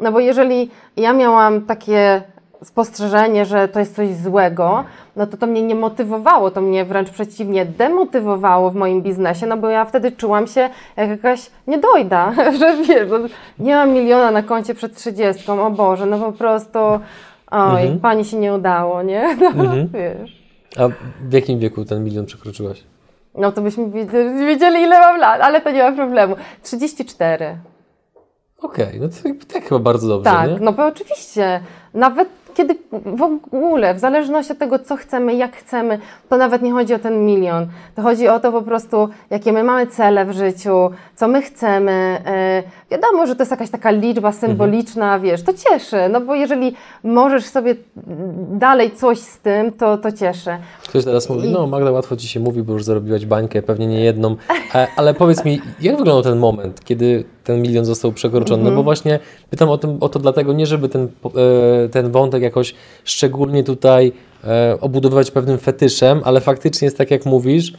[0.00, 2.22] No bo jeżeli ja miałam takie
[2.64, 4.84] spostrzeżenie, że to jest coś złego,
[5.16, 9.56] no to to mnie nie motywowało, to mnie wręcz przeciwnie demotywowało w moim biznesie, no
[9.56, 13.18] bo ja wtedy czułam się jak jakaś niedojda, że wiesz, no,
[13.58, 16.78] nie mam miliona na koncie przed trzydziestką, o Boże, no po prostu
[17.50, 18.00] oj, mhm.
[18.00, 19.36] pani się nie udało, nie?
[19.40, 19.88] No, mhm.
[19.88, 20.40] wiesz.
[20.76, 20.88] A
[21.20, 22.82] w jakim wieku ten milion przekroczyłaś?
[23.34, 26.36] No to byśmy wiedzieli, wiedzieli ile mam lat, ale to nie ma problemu.
[26.62, 27.56] 34.
[28.62, 30.58] Okej, okay, no to tak chyba bardzo dobrze, Tak, nie?
[30.60, 31.60] no bo oczywiście.
[31.94, 32.74] Nawet kiedy
[33.06, 36.98] w ogóle, w zależności od tego, co chcemy, jak chcemy, to nawet nie chodzi o
[36.98, 37.66] ten milion.
[37.94, 42.22] To chodzi o to po prostu, jakie my mamy cele w życiu, co my chcemy.
[42.90, 45.22] Wiadomo, że to jest jakaś taka liczba symboliczna, mhm.
[45.22, 46.74] wiesz, to cieszy, no bo jeżeli
[47.04, 47.74] możesz sobie
[48.50, 50.50] dalej coś z tym, to, to cieszy.
[50.88, 51.52] Ktoś teraz mówi, I...
[51.52, 54.36] no Magda, łatwo Ci się mówi, bo już zarobiłaś bańkę, pewnie nie jedną,
[54.74, 58.58] e, ale powiedz mi, jak wyglądał ten moment, kiedy ten milion został przekroczony?
[58.58, 58.84] No bo mhm.
[58.84, 59.18] właśnie
[59.50, 61.08] pytam o, tym, o to dlatego, nie żeby ten,
[61.84, 62.74] e, ten wątek jakoś
[63.04, 64.12] szczególnie tutaj
[64.44, 67.72] e, obudowywać pewnym fetyszem, ale faktycznie jest tak, jak mówisz,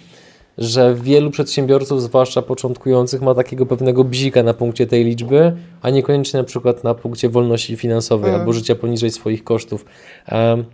[0.57, 6.39] że wielu przedsiębiorców, zwłaszcza początkujących, ma takiego pewnego bzika na punkcie tej liczby, a niekoniecznie
[6.39, 8.41] na przykład na punkcie wolności finansowej mm.
[8.41, 9.85] albo życia poniżej swoich kosztów.
[10.31, 10.65] Um,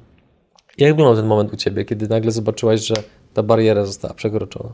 [0.78, 2.96] jak wyglądał ten moment u Ciebie, kiedy nagle zobaczyłaś, że
[3.34, 4.70] ta bariera została przekroczona?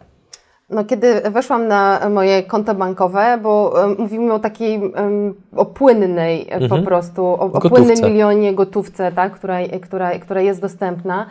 [0.69, 6.69] No, kiedy weszłam na moje konto bankowe, bo mówimy o takiej um, o płynnej mhm.
[6.69, 11.25] po prostu, o, o płynnym milionie gotówce, tak, która, która, która jest dostępna,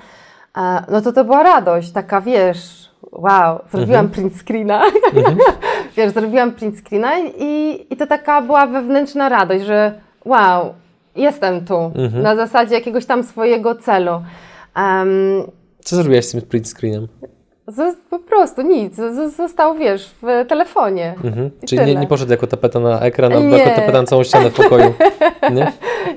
[0.57, 4.11] e, no to to była radość, taka wiesz, wow, zrobiłam mhm.
[4.11, 4.83] print screena,
[5.15, 5.39] mhm.
[5.97, 10.75] wiesz, zrobiłam print screena i, i to taka była wewnętrzna radość, że wow,
[11.17, 12.23] jestem tu, mhm.
[12.23, 14.23] na zasadzie jakiegoś tam swojego celu.
[14.77, 15.43] Um,
[15.81, 17.09] Co zrobiłaś z tym print screenem?
[18.11, 18.97] Po prostu nic,
[19.37, 21.15] został, wiesz, w telefonie.
[21.25, 21.51] Mhm.
[21.69, 24.55] Czyli nie, nie, poszedł jako tapeta na ekran, albo jako tapeta na całą ścianę w
[24.55, 24.95] pokoju,
[25.55, 25.73] nie?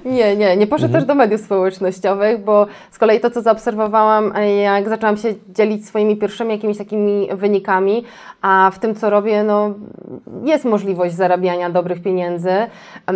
[0.05, 0.93] nie, nie, nie poszedł mhm.
[0.93, 6.17] też do mediów społecznościowych, bo z kolei to, co zaobserwowałam, jak zaczęłam się dzielić swoimi
[6.17, 8.03] pierwszymi jakimiś takimi wynikami,
[8.41, 9.73] a w tym, co robię, no,
[10.43, 12.53] jest możliwość zarabiania dobrych pieniędzy,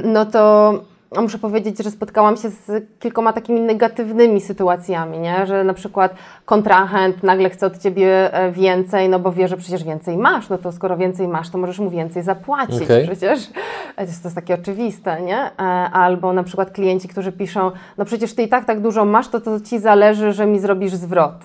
[0.04, 0.74] no to
[1.18, 5.46] muszę powiedzieć, że spotkałam się z kilkoma takimi negatywnymi sytuacjami, nie?
[5.46, 9.84] że na przykład kontrahent nagle chce od ciebie e, więcej, no bo wie, że przecież
[9.84, 13.08] więcej masz, no to skoro więcej masz, to możesz mu więcej zapłacić Okej.
[13.08, 13.50] przecież.
[13.96, 15.40] To jest, to jest takie oczywiste, nie?
[15.40, 19.28] E, Albo na przykład klienci, którzy piszą, no przecież ty i tak tak dużo masz,
[19.28, 21.36] to to ci zależy, że mi zrobisz zwrot.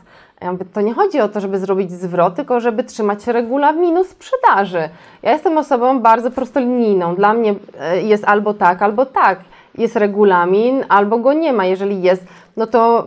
[0.40, 4.88] Ja mówię, to nie chodzi o to, żeby zrobić zwrot, tylko żeby trzymać regulaminu sprzedaży.
[5.22, 7.14] Ja jestem osobą bardzo prostolinijną.
[7.14, 9.38] Dla mnie e, jest albo tak, albo tak.
[9.78, 11.64] Jest regulamin, albo go nie ma.
[11.64, 13.06] Jeżeli jest, no to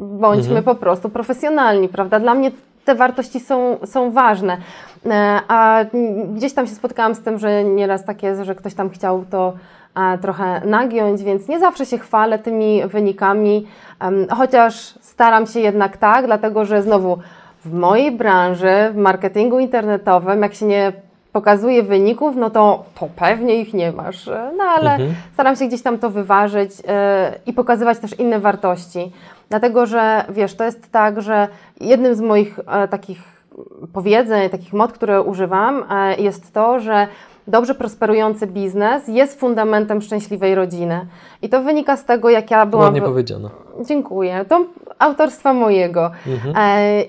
[0.00, 2.20] bądźmy po prostu profesjonalni, prawda?
[2.20, 2.50] Dla mnie
[2.84, 4.56] te wartości są, są ważne.
[5.06, 5.84] E, A
[6.34, 9.52] gdzieś tam się spotkałam z tym, że nieraz tak jest, że ktoś tam chciał to
[9.96, 13.66] e, trochę nagiąć, więc nie zawsze się chwalę tymi wynikami,
[14.30, 17.18] chociaż staram się jednak tak, dlatego że znowu
[17.64, 20.92] w mojej branży, w marketingu internetowym, jak się nie
[21.32, 24.28] pokazuje wyników, no to, to pewnie ich nie masz.
[24.28, 24.98] E, No ale
[25.32, 29.12] staram się gdzieś tam to wyważyć e, i pokazywać też inne wartości.
[29.48, 31.48] Dlatego, że wiesz, to jest tak, że
[31.80, 33.18] jednym z moich e, takich
[33.92, 37.06] powiedzeń, takich mod, które używam, e, jest to, że
[37.46, 41.06] dobrze prosperujący biznes jest fundamentem szczęśliwej rodziny.
[41.42, 42.84] I to wynika z tego, jak ja byłam.
[42.84, 43.50] Ładnie wy- powiedziano.
[43.88, 44.44] Dziękuję.
[44.48, 44.64] To
[44.98, 46.10] autorstwa mojego.
[46.56, 47.02] E,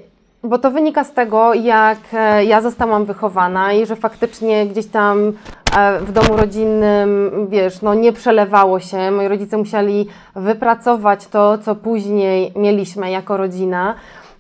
[0.44, 5.34] bo to wynika z tego, jak e, ja zostałam wychowana i że faktycznie gdzieś tam
[5.78, 9.12] e, w domu rodzinnym, wiesz, no nie przelewało się.
[9.12, 13.96] Moi rodzice musieli wypracować to, co później mieliśmy jako rodzina.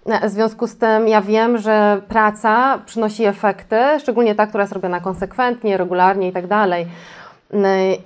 [0.06, 4.74] E, W związku z tym ja wiem, że praca przynosi efekty, szczególnie ta, która jest
[4.74, 6.88] robiona konsekwentnie, regularnie i tak dalej.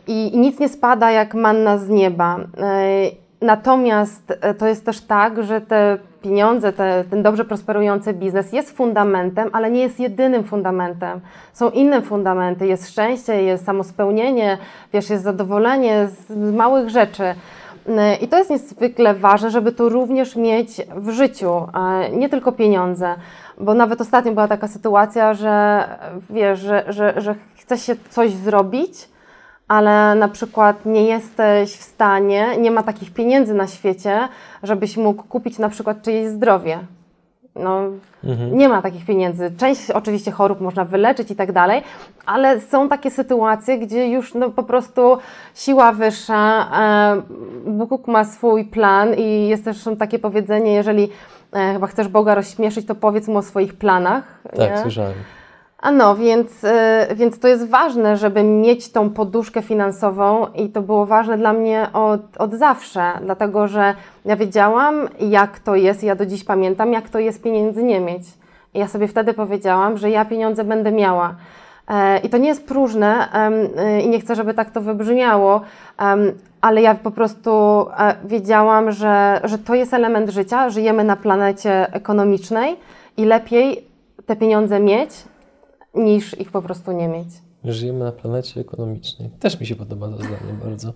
[0.07, 2.37] I nic nie spada jak manna z nieba.
[3.41, 9.49] Natomiast to jest też tak, że te pieniądze, te, ten dobrze prosperujący biznes jest fundamentem,
[9.53, 11.19] ale nie jest jedynym fundamentem.
[11.53, 12.67] Są inne fundamenty.
[12.67, 14.57] Jest szczęście, jest samospełnienie,
[14.93, 17.23] wiesz, jest zadowolenie z, małych rzeczy.
[18.21, 21.67] I to jest niezwykle ważne, żeby to również mieć w życiu,
[22.13, 23.15] nie tylko pieniądze.
[23.59, 25.83] Bo nawet ostatnio była taka sytuacja, że
[26.29, 29.09] wiesz, że, że, że chce się coś zrobić,
[29.67, 34.27] ale na przykład nie jesteś w stanie, nie ma takich pieniędzy na świecie,
[34.63, 36.79] żebyś mógł kupić na przykład czyjeś zdrowie.
[37.55, 37.81] No,
[38.51, 39.51] nie ma takich pieniędzy.
[39.57, 41.83] Część oczywiście chorób można wyleczyć i tak dalej,
[42.25, 45.17] ale są takie sytuacje, gdzie już no, po prostu
[45.55, 46.67] siła wyższa,
[47.67, 51.09] e, Bóg ma swój plan i jest też takie powiedzenie, jeżeli
[51.53, 54.23] e, chyba chcesz Boga rozśmieszyć, to powiedz mu o swoich planach.
[54.43, 54.77] Tak, nie?
[54.77, 55.13] słyszałem.
[55.79, 60.81] A no, więc, y, więc to jest ważne, żeby mieć tą poduszkę finansową i to
[60.81, 63.93] było ważne dla mnie od, od zawsze, dlatego że
[64.25, 68.23] ja wiedziałam, jak to jest, ja do dziś pamiętam, jak to jest pieniędzy nie mieć.
[68.73, 71.35] I ja sobie wtedy powiedziałam, że ja pieniądze będę miała.
[71.87, 73.27] E, I to nie jest próżne
[73.97, 75.61] y, i nie chcę, żeby tak to wybrzmiało,
[76.61, 77.51] ale ja po prostu
[77.97, 80.69] e, wiedziałam, że, że to jest element życia.
[80.69, 82.75] Żyjemy na planecie ekonomicznej
[83.17, 83.85] i lepiej
[84.25, 85.09] te pieniądze mieć,
[85.95, 87.27] niż ich po prostu nie mieć.
[87.65, 89.29] Żyjemy na planecie ekonomicznej.
[89.39, 90.93] Też mi się podoba to zdanie bardzo.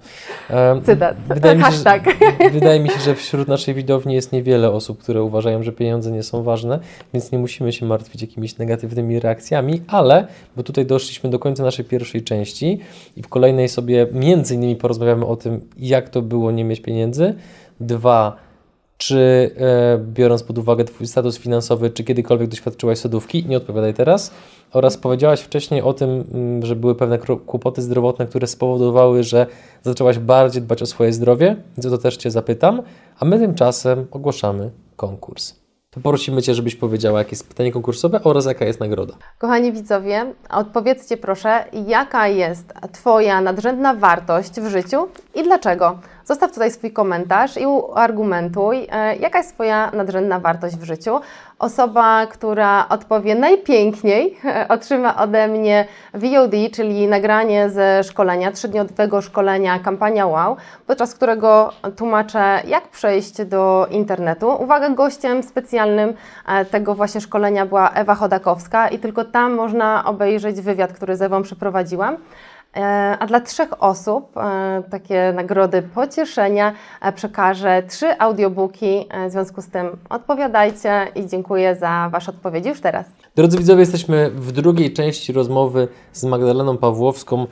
[0.49, 1.17] Em, Cytat.
[1.27, 2.05] Wydaje mi, się, Hashtag.
[2.05, 6.12] że, wydaje mi się, że wśród naszej widowni jest niewiele osób, które uważają, że pieniądze
[6.12, 6.79] nie są ważne,
[7.13, 11.85] więc nie musimy się martwić jakimiś negatywnymi reakcjami, ale, bo tutaj doszliśmy do końca naszej
[11.85, 12.79] pierwszej części
[13.17, 17.33] i w kolejnej sobie między innymi porozmawiamy o tym, jak to było nie mieć pieniędzy.
[17.79, 18.48] Dwa,
[18.99, 23.45] czy e, biorąc pod uwagę Twój status finansowy, czy kiedykolwiek doświadczyłaś sodówki?
[23.45, 24.31] Nie odpowiadaj teraz.
[24.73, 29.45] Oraz powiedziałaś wcześniej o tym, mm, że były pewne kłopoty zdrowotne, które spowodowały, że
[29.83, 32.81] zaczęłaś bardziej dbać o swoje zdrowie, więc o to też Cię zapytam.
[33.19, 35.59] A my tymczasem ogłaszamy konkurs.
[35.91, 39.13] Poprosimy Cię, żebyś powiedziała, jakie jest pytanie konkursowe oraz jaka jest nagroda.
[39.38, 45.07] Kochani widzowie, odpowiedzcie proszę, jaka jest Twoja nadrzędna wartość w życiu
[45.39, 45.99] i dlaczego?
[46.23, 51.19] Zostaw tutaj swój komentarz i uargumentuj, e, jaka jest Twoja nadrzędna wartość w życiu.
[51.60, 54.38] Osoba, która odpowie najpiękniej,
[54.69, 62.62] otrzyma ode mnie VOD, czyli nagranie ze szkolenia, trzydniowego szkolenia Kampania Wow, podczas którego tłumaczę,
[62.67, 64.49] jak przejść do internetu.
[64.63, 66.13] Uwaga, gościem specjalnym
[66.47, 71.21] e, tego właśnie szkolenia była Ewa Chodakowska i tylko tam można obejrzeć wywiad, który z
[71.21, 72.17] Ewą przeprowadziłam.
[72.75, 79.08] E, A dla trzech osób e, takie nagrody pocieszenia e, przekażę trzy audiobooki.
[79.27, 83.05] W związku z tym odpowiadajcie i dziękuję za Wasze odpowiedzi już teraz.
[83.36, 87.47] Drodzy widzowie, jesteśmy w drugiej części rozmowy z Magdaleną Pawłowską,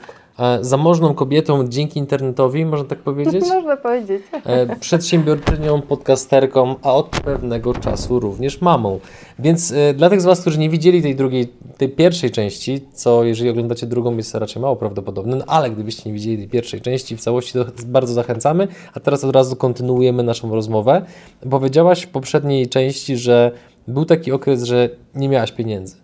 [0.60, 3.44] zamożną kobietą dzięki internetowi, można tak powiedzieć?
[3.54, 4.22] Można powiedzieć.
[4.44, 9.00] E, przedsiębiorczynią, podcasterką, a od pewnego czasu również mamą.
[9.38, 13.24] Więc e, dla tych z Was, którzy nie widzieli tej drugiej, tej pierwszej części, co
[13.24, 17.16] jeżeli oglądacie drugą jest raczej mało prawdopodobne, no, ale gdybyście nie widzieli tej pierwszej części
[17.16, 21.02] w całości, to bardzo zachęcamy, a teraz od razu kontynuujemy naszą rozmowę.
[21.50, 23.52] Powiedziałaś w poprzedniej części, że
[23.88, 25.96] był taki okres, że nie miałaś pieniędzy.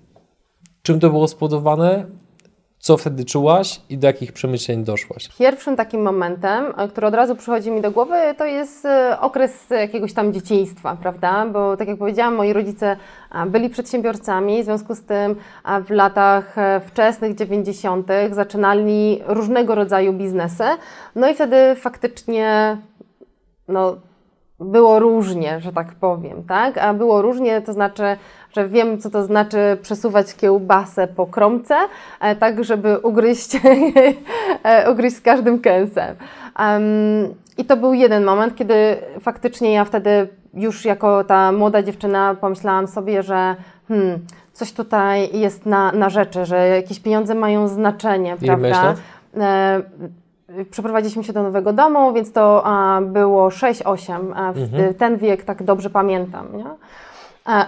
[0.82, 2.06] Czym to było spowodowane?
[2.84, 5.28] Co wtedy czułaś i do jakich przemyśleń doszłaś?
[5.38, 9.70] Pierwszym takim momentem, e, który od razu przychodzi mi do głowy, to jest e, okres
[9.70, 11.46] jakiegoś tam dzieciństwa, prawda?
[11.46, 12.96] Bo tak jak powiedziałam, moi rodzice
[13.34, 15.36] e, byli przedsiębiorcami, w związku z tym
[15.86, 18.08] w latach wczesnych 90.
[18.30, 20.64] zaczynali różnego rodzaju biznesy.
[21.14, 22.76] No i wtedy faktycznie
[23.68, 23.96] no,
[24.60, 26.78] było różnie, że tak powiem, tak?
[26.78, 28.16] A było różnie, to znaczy,
[28.56, 31.76] że wiem, co to znaczy przesuwać kiełbasę po kromce,
[32.20, 33.56] e, tak, żeby ugryźć,
[34.64, 36.16] e, ugryźć z każdym kęsem.
[36.58, 36.84] Um,
[37.58, 38.74] I to był jeden moment, kiedy
[39.20, 43.56] faktycznie ja wtedy już jako ta młoda dziewczyna pomyślałam sobie, że
[43.88, 44.18] hmm,
[44.52, 48.94] coś tutaj jest na, na rzeczy, że jakieś pieniądze mają znaczenie, Ile prawda?
[49.36, 49.82] E,
[50.70, 54.14] przeprowadziliśmy się do nowego domu, więc to a, było 6-8.
[54.14, 54.94] Mhm.
[54.94, 56.56] Ten wiek tak dobrze pamiętam.
[56.56, 56.64] Nie?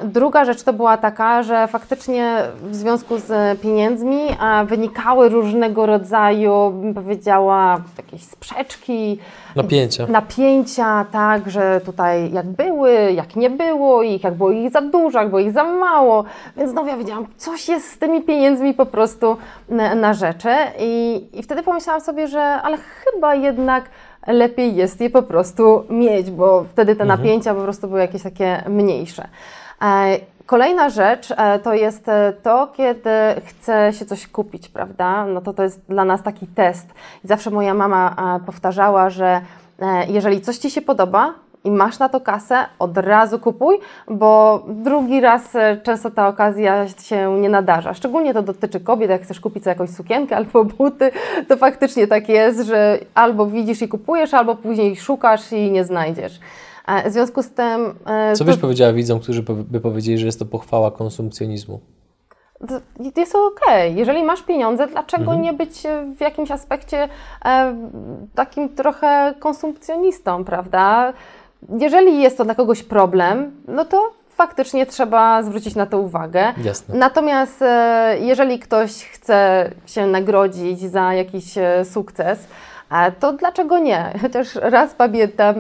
[0.05, 4.19] Druga rzecz to była taka, że faktycznie w związku z pieniędzmi
[4.67, 9.19] wynikały różnego rodzaju, bym powiedziała, jakieś sprzeczki,
[9.57, 10.07] napięcia.
[10.07, 15.19] Napięcia, tak, że tutaj jak były, jak nie było ich, jak było ich za dużo,
[15.19, 16.25] jak było ich za mało.
[16.57, 19.37] Więc znowu ja wiedziałam, coś jest z tymi pieniędzmi po prostu
[19.69, 20.55] na, na rzeczy.
[20.79, 23.85] I, I wtedy pomyślałam sobie, że ale chyba jednak
[24.27, 27.21] lepiej jest je po prostu mieć, bo wtedy te mhm.
[27.21, 29.29] napięcia po prostu były jakieś takie mniejsze.
[29.83, 33.11] E, kolejna rzecz e, to jest e, to, kiedy
[33.47, 35.27] chcę się coś kupić, prawda?
[35.27, 36.87] No to to jest dla nas taki test.
[37.25, 39.41] Zawsze moja mama powtarzała, że
[40.09, 41.35] jeżeli coś Ci się podoba,
[41.65, 47.41] i masz na to kasę, od razu kupuj, bo drugi raz często ta okazja się
[47.41, 47.95] nie nadarza.
[47.95, 51.11] Szczególnie to dotyczy kobiet, jak chcesz kupić sobie jakąś sukienkę albo buty,
[51.49, 56.41] to faktycznie tak jest, że albo widzisz i kupujesz, albo później szukasz i nie znajdziesz.
[57.07, 57.95] W związku z tym.
[58.07, 61.81] E, Co byś powiedziała widzom, którzy by powiedzieli, że jest to pochwała konsumpcjonizmu?
[63.15, 63.91] To jest okej.
[63.91, 63.91] Okay.
[63.91, 65.43] Jeżeli masz pieniądze, dlaczego mhm.
[65.43, 65.83] nie być
[66.17, 67.09] w jakimś aspekcie
[67.45, 67.77] e,
[68.35, 71.13] takim trochę konsumpcjonistą, prawda?
[71.81, 76.53] Jeżeli jest to dla kogoś problem, no to faktycznie trzeba zwrócić na to uwagę.
[76.65, 76.95] Jasne.
[76.95, 82.47] Natomiast e, jeżeli ktoś chce się nagrodzić za jakiś e, sukces,
[83.21, 84.13] to dlaczego nie?
[84.23, 85.55] Chociaż raz pamiętam,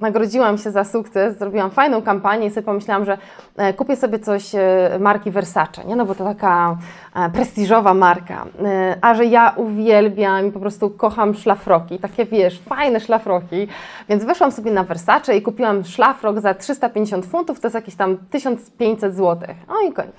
[0.00, 3.18] nagrodziłam się za sukces, zrobiłam fajną kampanię i sobie pomyślałam, że
[3.56, 5.96] e, kupię sobie coś e, marki Versace, nie?
[5.96, 6.76] no bo to taka
[7.16, 8.46] e, prestiżowa marka,
[9.00, 13.68] a że ja uwielbiam i po prostu kocham szlafroki, takie wiesz, fajne szlafroki,
[14.08, 18.16] więc weszłam sobie na Versace i kupiłam szlafrok za 350 funtów, to jest jakieś tam
[18.30, 19.54] 1500 zł.
[19.68, 20.12] No i koniec.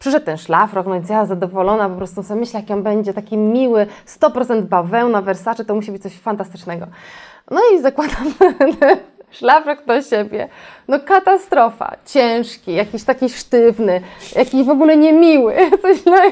[0.00, 3.86] Przyszedł ten szlafrok, no i zadowolona, po prostu sobie myślę, jak on będzie taki miły,
[4.06, 6.86] 100% bawełna, Versace, to musi być coś fantastycznego.
[7.50, 8.34] No i zakładam
[9.30, 10.48] szlafrok do siebie.
[10.88, 14.00] No katastrofa, ciężki, jakiś taki sztywny,
[14.36, 16.22] jakiś w ogóle niemiły, coś na,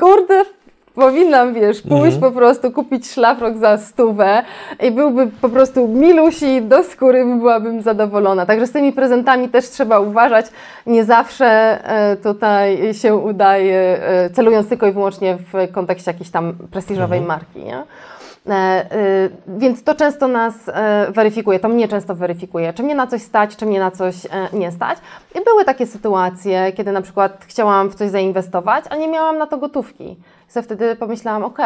[0.00, 0.44] kurde,
[0.98, 2.20] powinnam, wiesz, pójść mhm.
[2.20, 4.42] po prostu, kupić szlafrok za stówę
[4.82, 8.46] i byłby po prostu milusi do skóry, byłabym zadowolona.
[8.46, 10.46] Także z tymi prezentami też trzeba uważać.
[10.86, 11.46] Nie zawsze
[11.84, 17.38] e, tutaj się udaje, e, celując tylko i wyłącznie w kontekście jakiejś tam prestiżowej mhm.
[17.38, 17.82] marki, nie?
[18.54, 20.54] E, więc to często nas
[21.08, 24.14] weryfikuje, to mnie często weryfikuje, czy mnie na coś stać, czy mnie na coś
[24.52, 24.98] nie stać.
[25.40, 29.46] I były takie sytuacje, kiedy na przykład chciałam w coś zainwestować, a nie miałam na
[29.46, 30.16] to gotówki
[30.48, 31.58] sobie wtedy pomyślałam, ok,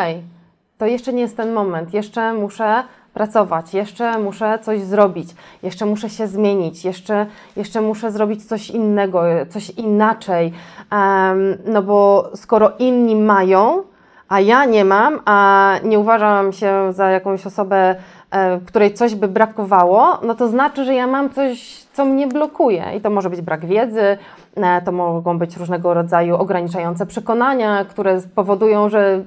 [0.79, 5.29] to jeszcze nie jest ten moment, jeszcze muszę pracować, jeszcze muszę coś zrobić,
[5.63, 10.53] jeszcze muszę się zmienić, jeszcze, jeszcze muszę zrobić coś innego, coś inaczej.
[10.93, 13.83] Um, no bo skoro inni mają,
[14.33, 17.95] a ja nie mam, a nie uważam się za jakąś osobę,
[18.31, 22.85] e, której coś by brakowało, no to znaczy, że ja mam coś, co mnie blokuje.
[22.97, 24.19] I to może być brak wiedzy,
[24.57, 29.23] E, to mogą być różnego rodzaju ograniczające przekonania, które powodują, że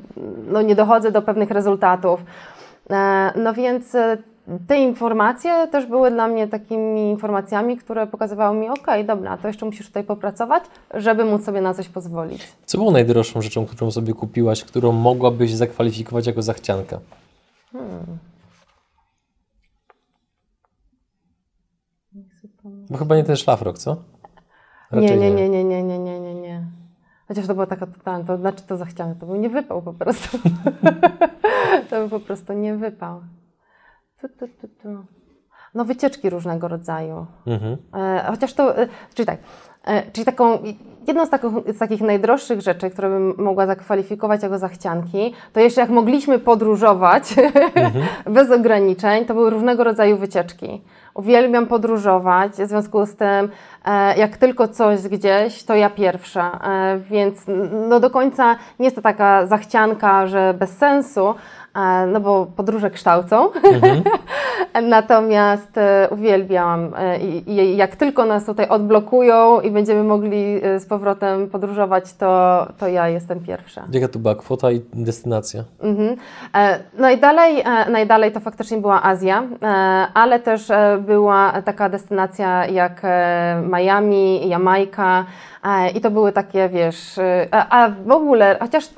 [0.48, 2.24] no, nie dochodzę do pewnych rezultatów.
[2.90, 3.98] E, no więc
[4.68, 9.66] te informacje też były dla mnie takimi informacjami, które pokazywały mi, ok, dobra, to jeszcze
[9.66, 12.48] musisz tutaj popracować, żeby móc sobie na coś pozwolić.
[12.66, 17.00] Co było najdroższą rzeczą, którą sobie kupiłaś, którą mogłabyś zakwalifikować jako zachcianka?
[17.72, 18.18] Hmm.
[22.90, 23.98] Bo chyba nie ten szlafrok, co?
[24.92, 26.66] Nie, nie, nie, nie, nie, nie, nie, nie.
[27.28, 30.40] Chociaż to była taka totalna, to znaczy to zachciane, to był nie wypał po prostu.
[31.90, 33.22] to był po prostu nie wypał.
[34.22, 35.06] Tu, tu, tu, tu.
[35.76, 37.26] No wycieczki różnego rodzaju.
[37.48, 37.78] Mhm.
[37.94, 39.38] E, chociaż to, e, czyli tak,
[39.86, 40.58] e, czyli taką,
[41.08, 45.82] jedną z, taką, z takich najdroższych rzeczy, które bym mogła zakwalifikować jako zachcianki, to jeszcze
[45.82, 47.36] jak mogliśmy podróżować
[48.36, 50.82] bez ograniczeń, to były różnego rodzaju wycieczki.
[51.14, 53.50] Uwielbiam podróżować, w związku z tym,
[54.18, 56.60] jak tylko coś gdzieś, to ja pierwsza.
[57.10, 57.46] Więc
[57.90, 61.36] no do końca nie jest to taka zachcianka, że bez sensu,
[62.08, 63.50] no bo podróże kształcą.
[64.84, 70.86] Natomiast e, uwielbiam e, i, jak tylko nas tutaj odblokują i będziemy mogli e, z
[70.86, 73.84] powrotem podróżować, to, to ja jestem pierwsza.
[73.92, 75.64] Jaka to była kwota i destynacja?
[75.80, 76.16] Mhm.
[77.00, 79.44] No i dalej, najdalej to faktycznie była Azja,
[80.14, 80.68] ale też
[81.00, 83.02] była taka destynacja jak
[83.78, 85.26] Miami, Jamajka
[85.96, 87.20] i to były takie, wiesz,
[87.52, 88.90] a w ogóle, chociaż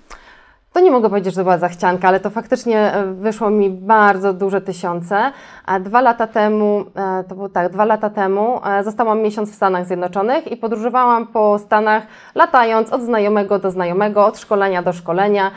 [0.78, 4.34] to nie mogę powiedzieć, że to była zachcianka, ale to faktycznie e, wyszło mi bardzo
[4.34, 5.32] duże tysiące.
[5.65, 9.55] A dwa lata temu, e, to było tak, dwa lata temu e, zostałam miesiąc w
[9.55, 12.03] Stanach Zjednoczonych i podróżowałam po Stanach,
[12.36, 15.51] latając od znajomego do znajomego, od szkolenia do szkolenia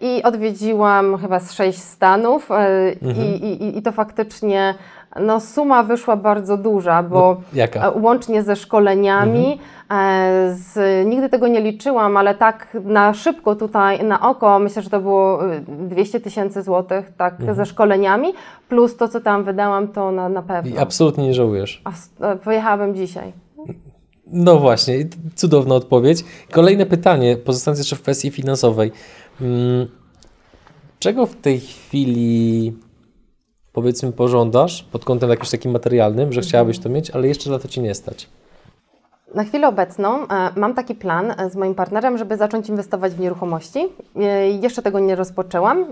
[0.00, 4.74] i odwiedziłam chyba z sześć stanów e, i, i, i to faktycznie
[5.20, 7.88] no, suma wyszła bardzo duża, bo Jaka?
[7.88, 9.58] e, łącznie ze szkoleniami.
[9.90, 14.90] e, Z, nigdy tego nie liczyłam, ale tak na szybko tutaj, na oko, myślę, że
[14.90, 18.28] to było e, 200 tysięcy złotych tak, ze szkoleniami,
[18.68, 20.76] plus to, co tam wydałam, to na, na pewno.
[20.76, 21.82] I absolutnie nie żałujesz.
[21.84, 21.90] A
[22.26, 23.32] e, pojechałabym dzisiaj.
[24.26, 24.94] No właśnie,
[25.34, 26.24] cudowna odpowiedź.
[26.52, 28.92] Kolejne pytanie, pozostając jeszcze w kwestii finansowej.
[29.40, 29.86] Mm,
[30.98, 32.72] Czego w tej chwili
[33.74, 37.68] powiedzmy pożądasz pod kątem jakimś takim materialnym, że chciałabyś to mieć, ale jeszcze na to
[37.68, 38.28] ci nie stać?
[39.34, 43.20] Na chwilę obecną e, mam taki plan e, z moim partnerem, żeby zacząć inwestować w
[43.20, 43.86] nieruchomości.
[44.16, 45.84] E, jeszcze tego nie rozpoczęłam.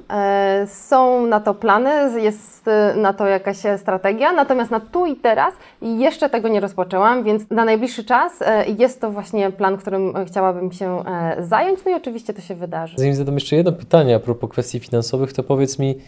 [0.66, 2.64] Są na to plany, jest
[2.97, 7.64] na to jakaś strategia, natomiast na tu i teraz jeszcze tego nie rozpoczęłam, więc na
[7.64, 8.33] najbliższy czas
[8.78, 11.05] jest to właśnie plan, którym chciałabym się
[11.39, 12.95] zająć, no i oczywiście to się wydarzy.
[12.99, 15.99] Zanim zadam jeszcze jedno pytanie a propos kwestii finansowych, to powiedz mi,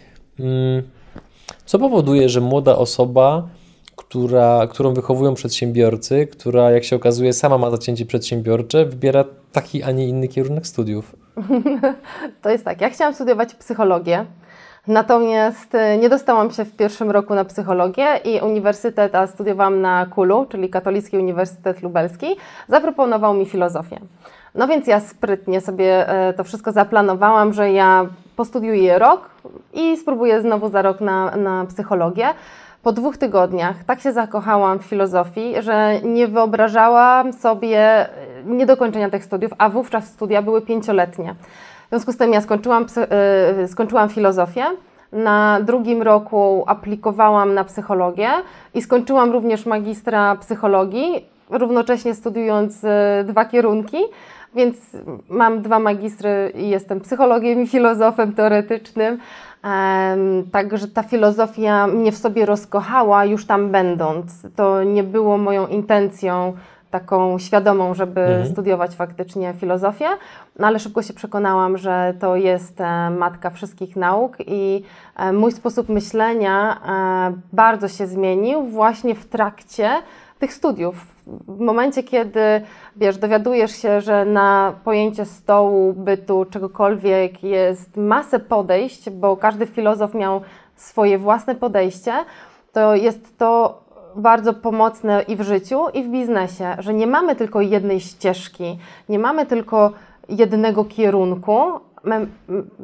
[0.41, 0.83] mm,
[1.67, 3.49] co powoduje, że młoda osoba,
[3.97, 9.91] która, którą wychowują przedsiębiorcy, która jak się okazuje sama ma zacięcie przedsiębiorcze, wybiera taki, a
[9.91, 11.17] nie inny kierunek studiów?
[12.43, 14.27] To jest tak, ja chciałam studiować psychologię,
[14.87, 20.07] natomiast e, nie dostałam się w pierwszym roku na psychologię i uniwersytet, a studiowałam na
[20.07, 22.27] KULU, czyli Katolicki Uniwersytet Lubelski,
[22.69, 24.01] zaproponował mi filozofię.
[24.55, 29.31] No więc ja sprytnie sobie e, to wszystko zaplanowałam, że ja postudiuję rok
[29.73, 32.29] i spróbuję znowu za rok na, na psychologię.
[32.83, 38.09] Po dwóch tygodniach tak się zakochałam w filozofii, że nie wyobrażałam sobie e,
[38.47, 41.35] niedokończenia tych studiów, a wówczas studia były pięcioletnie.
[41.87, 42.87] W związku z tym ja skończyłam,
[43.63, 44.65] y, skończyłam filozofię.
[45.13, 48.31] Na drugim roku aplikowałam na psychologię
[48.75, 52.87] i skończyłam również magistra psychologii, równocześnie studiując
[53.25, 53.99] dwa kierunki,
[54.55, 54.77] więc
[55.29, 59.19] mam dwa magistry i jestem psychologiem i filozofem teoretycznym.
[60.53, 64.47] Także ta filozofia mnie w sobie rozkochała już tam będąc.
[64.57, 66.53] To nie było moją intencją
[66.95, 70.07] taką świadomą, żeby studiować faktycznie filozofię,
[70.59, 74.83] no ale szybko się przekonałam, że to jest e, matka wszystkich nauk i
[75.17, 79.91] e, mój sposób myślenia e, bardzo się zmienił właśnie w trakcie
[80.39, 80.95] tych studiów.
[81.27, 82.41] W momencie, kiedy
[82.97, 90.15] wiesz, dowiadujesz się, że na pojęcie stołu, bytu, czegokolwiek jest masę podejść, bo każdy filozof
[90.15, 90.41] miał
[90.77, 92.13] swoje własne podejście,
[92.73, 93.83] to jest to
[94.17, 98.79] bardzo pomocne i w życiu, i w biznesie, że nie mamy tylko jednej ścieżki,
[99.09, 99.93] nie mamy tylko
[100.29, 101.55] jednego kierunku,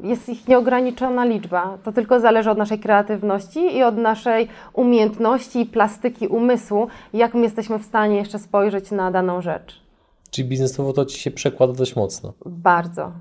[0.02, 1.78] jest ich nieograniczona liczba.
[1.84, 7.40] To tylko zależy od naszej kreatywności i od naszej umiejętności i plastyki umysłu, jak my
[7.40, 9.82] jesteśmy w stanie jeszcze spojrzeć na daną rzecz.
[10.30, 12.32] Czyli biznesowo to ci się przekłada dość mocno.
[12.46, 13.12] Bardzo.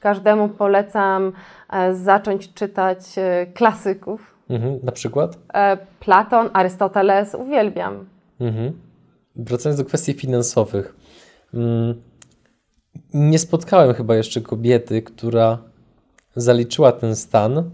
[0.00, 1.32] Każdemu polecam
[1.70, 4.34] e, zacząć czytać e, klasyków.
[4.50, 4.78] Mhm.
[4.82, 5.38] Na przykład?
[5.54, 8.06] E, Platon, Arystoteles, uwielbiam.
[8.40, 8.72] Mhm.
[9.36, 10.96] Wracając do kwestii finansowych.
[11.54, 12.02] Mm,
[13.14, 15.58] Nie spotkałem chyba jeszcze kobiety, która
[16.36, 17.70] zaliczyła ten stan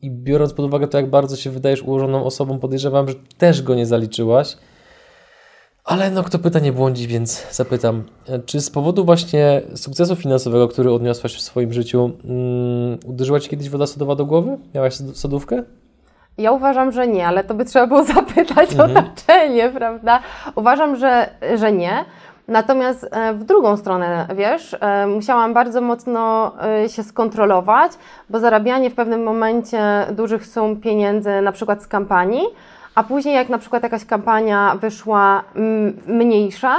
[0.00, 3.74] i biorąc pod uwagę to, jak bardzo się wydajesz ułożoną osobą, podejrzewam, że też go
[3.74, 4.56] nie zaliczyłaś.
[5.84, 8.04] Ale no, kto pyta, nie błądzi, więc zapytam.
[8.46, 13.68] Czy z powodu właśnie sukcesu finansowego, który odniosłaś w swoim życiu, mm, uderzyła Ci kiedyś
[13.70, 14.58] woda sodowa do głowy?
[14.74, 15.62] Miałaś sod- sodówkę?
[16.38, 20.20] Ja uważam, że nie, ale to by trzeba było zapytać o otoczenie, prawda?
[20.54, 22.04] Uważam, że, że nie.
[22.48, 26.52] Natomiast e, w drugą stronę, wiesz, e, musiałam bardzo mocno
[26.84, 27.92] e, się skontrolować,
[28.30, 32.42] bo zarabianie w pewnym momencie dużych sum pieniędzy, na przykład z kampanii,
[32.94, 36.76] a później jak na przykład jakaś kampania wyszła m, mniejsza,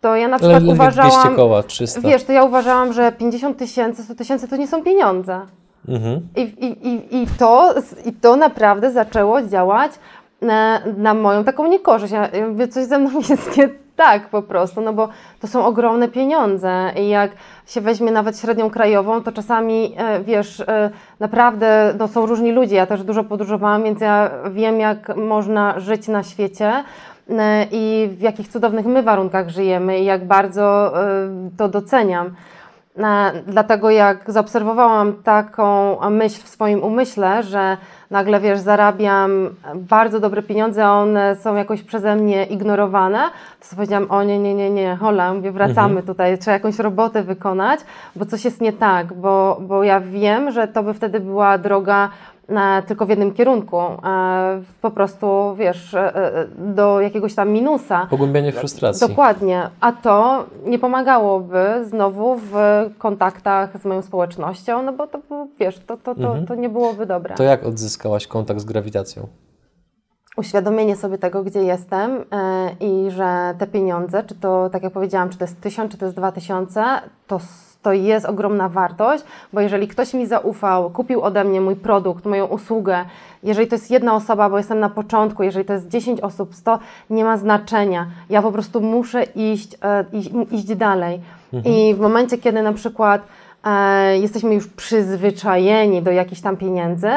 [0.00, 2.00] to ja na przykład Ale uważałam, 200 koła, 300.
[2.00, 5.40] wiesz, to ja uważałam, że 50 tysięcy, 100 tysięcy to nie są pieniądze.
[5.88, 6.20] Mhm.
[6.36, 9.92] I, i, i, i, to, I to naprawdę zaczęło działać
[10.42, 12.12] na, na moją taką niekorzyść.
[12.12, 12.28] Ja,
[12.70, 13.68] coś ze mną jest nie
[14.02, 15.08] tak po prostu, no bo
[15.40, 17.30] to są ogromne pieniądze i jak
[17.66, 20.90] się weźmie nawet średnią krajową, to czasami, e, wiesz, e,
[21.20, 22.76] naprawdę no, są różni ludzie.
[22.76, 26.72] Ja też dużo podróżowałam, więc ja wiem, jak można żyć na świecie
[27.30, 30.92] e, i w jakich cudownych my warunkach żyjemy i jak bardzo
[31.56, 32.30] to doceniam.
[33.46, 37.76] Dlatego jak zaobserwowałam taką myśl w swoim umyśle, że
[38.10, 39.30] nagle, wiesz, zarabiam
[39.74, 43.18] bardzo dobre pieniądze, a one są jakoś przeze mnie ignorowane,
[43.70, 47.80] to powiedziałam, o nie, nie, nie, nie, hola, mówię, wracamy tutaj, trzeba jakąś robotę wykonać,
[48.16, 52.10] bo coś jest nie tak, bo, bo ja wiem, że to by wtedy była droga
[52.86, 58.06] tylko w jednym kierunku, e, po prostu, wiesz, e, e, do jakiegoś tam minusa.
[58.10, 59.08] Pogłębianie frustracji.
[59.08, 62.52] Dokładnie, a to nie pomagałoby znowu w
[62.98, 65.18] kontaktach z moją społecznością, no bo to,
[65.58, 67.34] wiesz, to, to, to, to nie byłoby dobre.
[67.34, 69.26] To jak odzyskałaś kontakt z grawitacją?
[70.36, 72.24] Uświadomienie sobie tego, gdzie jestem
[72.80, 76.04] i że te pieniądze, czy to, tak jak powiedziałam, czy to jest tysiąc, czy to
[76.04, 76.84] jest dwa tysiące,
[77.26, 77.40] to,
[77.82, 82.46] to jest ogromna wartość, bo jeżeli ktoś mi zaufał, kupił ode mnie mój produkt, moją
[82.46, 83.04] usługę,
[83.42, 86.78] jeżeli to jest jedna osoba, bo jestem na początku, jeżeli to jest 10 osób, 100,
[87.10, 88.06] nie ma znaczenia.
[88.30, 91.20] Ja po prostu muszę iść, e, iść, iść dalej.
[91.64, 93.22] I w momencie, kiedy na przykład
[93.64, 97.10] e, jesteśmy już przyzwyczajeni do jakichś tam pieniędzy,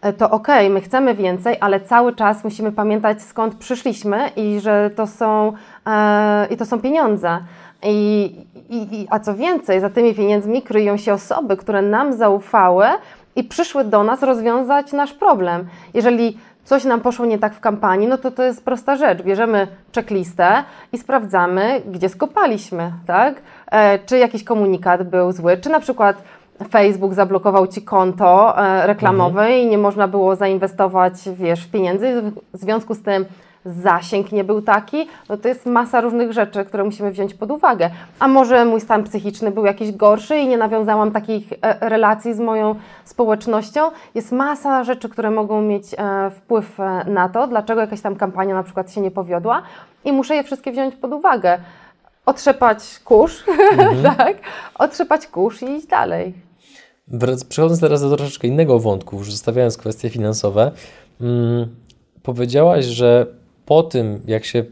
[0.00, 4.90] e, to okej, my chcemy więcej, ale cały czas musimy pamiętać skąd przyszliśmy i że
[4.96, 5.52] to są,
[5.86, 7.38] e, i to są pieniądze.
[7.82, 8.34] I,
[8.70, 12.86] i, a co więcej, za tymi pieniędzmi kryją się osoby, które nam zaufały
[13.36, 15.66] i przyszły do nas rozwiązać nasz problem.
[15.94, 19.22] Jeżeli coś nam poszło nie tak w kampanii, no to to jest prosta rzecz.
[19.22, 23.34] Bierzemy checklistę i sprawdzamy, gdzie skopaliśmy, tak?
[23.70, 26.22] E, czy jakiś komunikat był zły, czy na przykład
[26.70, 32.22] Facebook zablokował ci konto e, reklamowe i nie można było zainwestować, wiesz, w pieniędzy.
[32.52, 33.24] W związku z tym
[33.68, 37.90] zasięg nie był taki, no to jest masa różnych rzeczy, które musimy wziąć pod uwagę.
[38.18, 42.40] A może mój stan psychiczny był jakiś gorszy i nie nawiązałam takich e, relacji z
[42.40, 43.90] moją społecznością.
[44.14, 48.54] Jest masa rzeczy, które mogą mieć e, wpływ e, na to, dlaczego jakaś tam kampania
[48.54, 49.62] na przykład się nie powiodła
[50.04, 51.58] i muszę je wszystkie wziąć pod uwagę.
[52.26, 53.44] Otrzepać kurz,
[54.16, 54.36] tak?
[54.74, 56.34] Otrzepać kurz i iść dalej.
[57.48, 60.72] Przechodząc teraz do troszeczkę innego wątku, już zostawiając kwestie finansowe,
[61.20, 61.68] mm,
[62.22, 63.26] powiedziałaś, że
[63.68, 64.64] po tym, jak się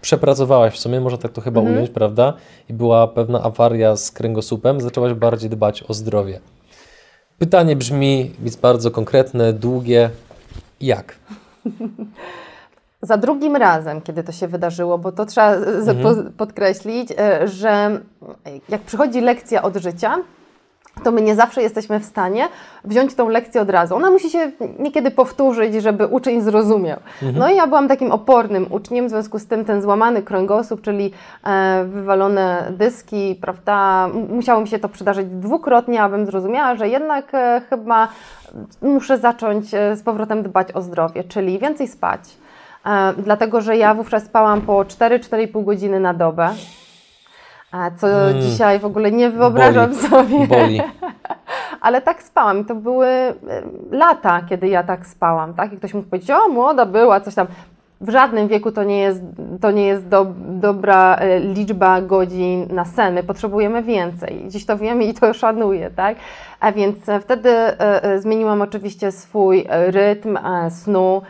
[0.00, 2.32] przepracowałaś w sumie, można tak to chyba ująć, prawda?
[2.70, 6.40] I była pewna awaria z kręgosłupem, zaczęłaś bardziej dbać o zdrowie.
[7.38, 10.10] Pytanie brzmi, jest bardzo konkretne, długie.
[10.80, 11.14] Jak?
[13.02, 15.56] Za drugim razem, kiedy to się wydarzyło, bo to trzeba
[16.02, 18.00] po- podkreślić, e, że
[18.68, 20.16] jak przychodzi lekcja od życia,
[21.04, 22.48] to my nie zawsze jesteśmy w stanie
[22.84, 23.96] wziąć tą lekcję od razu.
[23.96, 26.98] Ona musi się niekiedy powtórzyć, żeby uczeń zrozumiał.
[27.34, 31.12] No i ja byłam takim opornym uczniem, w związku z tym ten złamany kręgosłup, czyli
[31.44, 37.62] e, wywalone dyski, prawda, musiało mi się to przydarzyć dwukrotnie, abym zrozumiała, że jednak e,
[37.70, 38.08] chyba
[38.82, 42.20] muszę zacząć e, z powrotem dbać o zdrowie, czyli więcej spać.
[42.86, 46.50] E, dlatego, że ja wówczas spałam po 4-4,5 godziny na dobę.
[47.72, 48.06] E, co
[48.40, 50.08] dzisiaj w ogóle nie wyobrażam Boli.
[50.08, 50.46] sobie.
[50.46, 50.80] Boli.
[51.80, 53.08] Ale tak spałam i to były
[53.90, 55.72] lata, kiedy ja tak spałam, tak?
[55.72, 57.46] I ktoś mógł powiedzieć, o młoda była, coś tam.
[58.00, 59.22] W żadnym wieku to nie jest,
[59.60, 63.14] to nie jest do, dobra e, liczba godzin na sen.
[63.14, 64.44] My potrzebujemy więcej.
[64.48, 66.16] Dziś to wiemy i to szanuję, tak?
[66.60, 70.38] A więc e, wtedy e, zmieniłam oczywiście swój rytm
[70.70, 71.22] snu,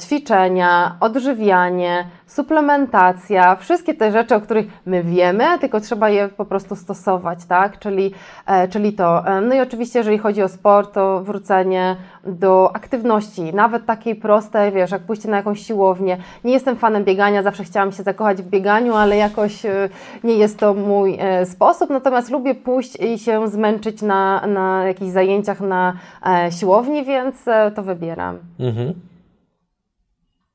[0.00, 6.76] ćwiczenia, odżywianie, suplementacja, wszystkie te rzeczy, o których my wiemy, tylko trzeba je po prostu
[6.76, 7.78] stosować, tak?
[7.78, 8.14] Czyli,
[8.46, 9.26] e, czyli to.
[9.26, 11.96] E, No i oczywiście, jeżeli chodzi o sport, to wrócenie
[12.26, 16.16] do aktywności, nawet takiej prostej, wiesz, jak pójście na jakąś siłownię.
[16.44, 19.88] Nie jestem fanem biegania, zawsze chciałam się zakochać w bieganiu, ale jakoś e,
[20.24, 25.10] nie jest to mój e, sposób, natomiast lubię pójść i się zmęczyć na, na jakichś
[25.10, 25.92] zajęciach na
[26.26, 28.38] e, siłowni, więc e, to wybieram.
[28.60, 29.13] Mhm.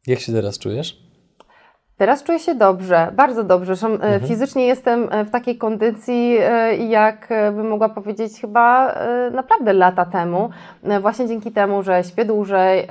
[0.08, 1.10] Jak się teraz czujesz?
[2.00, 3.74] Teraz czuję się dobrze, bardzo dobrze.
[4.02, 8.95] E, fizycznie jestem e, w takiej kondycji, e, jak bym mogła powiedzieć, chyba
[9.32, 10.50] naprawdę lata temu.
[11.02, 12.88] Właśnie dzięki temu, że śpię dłużej,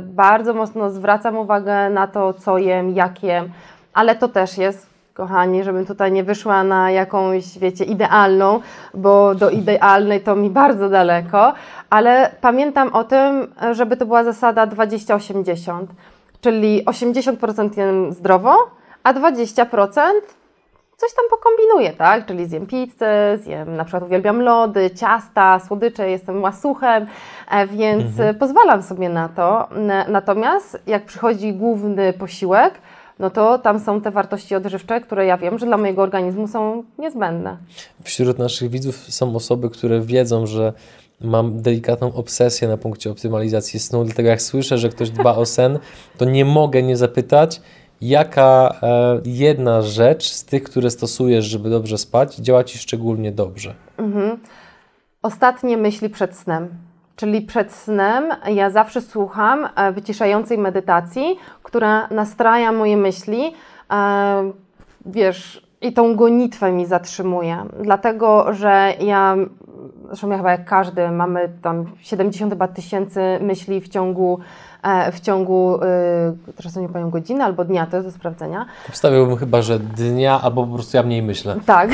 [0.00, 3.50] bardzo mocno zwracam uwagę na to, co jem, jak jem,
[3.94, 8.60] ale to też jest kochani, żebym tutaj nie wyszła na jakąś, wiecie, idealną,
[8.94, 11.54] bo do idealnej to mi bardzo daleko,
[11.90, 15.86] ale pamiętam o tym, żeby to była zasada 20-80,
[16.42, 18.56] czyli 80% jem zdrowo,
[19.02, 20.02] a 20%
[20.96, 22.26] coś tam pokombinuję, tak?
[22.26, 27.06] Czyli zjem pizzę, zjem, na przykład uwielbiam lody, ciasta, słodycze, jestem łasuchem,
[27.50, 28.34] e, więc mhm.
[28.34, 29.68] pozwalam sobie na to.
[30.08, 32.74] Natomiast jak przychodzi główny posiłek,
[33.18, 36.84] no to tam są te wartości odżywcze, które ja wiem, że dla mojego organizmu są
[36.98, 37.56] niezbędne.
[38.04, 40.72] Wśród naszych widzów są osoby, które wiedzą, że
[41.24, 45.78] mam delikatną obsesję na punkcie optymalizacji snu, dlatego jak słyszę, że ktoś dba o sen,
[46.18, 47.60] to nie mogę nie zapytać,
[48.00, 53.74] jaka e, jedna rzecz z tych, które stosujesz, żeby dobrze spać, działa Ci szczególnie dobrze?
[53.98, 54.38] Mhm.
[55.22, 56.68] Ostatnie myśli przed snem.
[57.16, 63.52] Czyli przed snem ja zawsze słucham e, wyciszającej medytacji, która nastraja moje myśli.
[63.92, 64.52] E,
[65.06, 67.64] wiesz, i tą gonitwę mi zatrzymuje.
[67.80, 69.36] Dlatego, że ja,
[70.12, 74.40] zresztą ja chyba jak każdy, mamy tam 70 chyba tysięcy myśli w ciągu
[74.82, 78.66] E, w ciągu, e, teraz nie powiem godziny albo dnia, to jest do sprawdzenia.
[78.90, 81.56] Wstawiłbym chyba, że dnia albo po prostu ja mniej myślę.
[81.66, 81.90] Tak.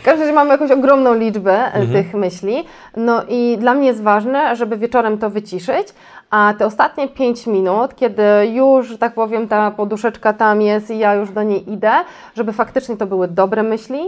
[0.00, 1.92] w każdym razie mamy jakąś ogromną liczbę e, mhm.
[1.92, 2.64] tych myśli.
[2.96, 5.88] No i dla mnie jest ważne, żeby wieczorem to wyciszyć,
[6.30, 8.22] a te ostatnie 5 minut, kiedy
[8.52, 11.92] już, tak powiem, ta poduszeczka tam jest i ja już do niej idę,
[12.34, 14.00] żeby faktycznie to były dobre myśli,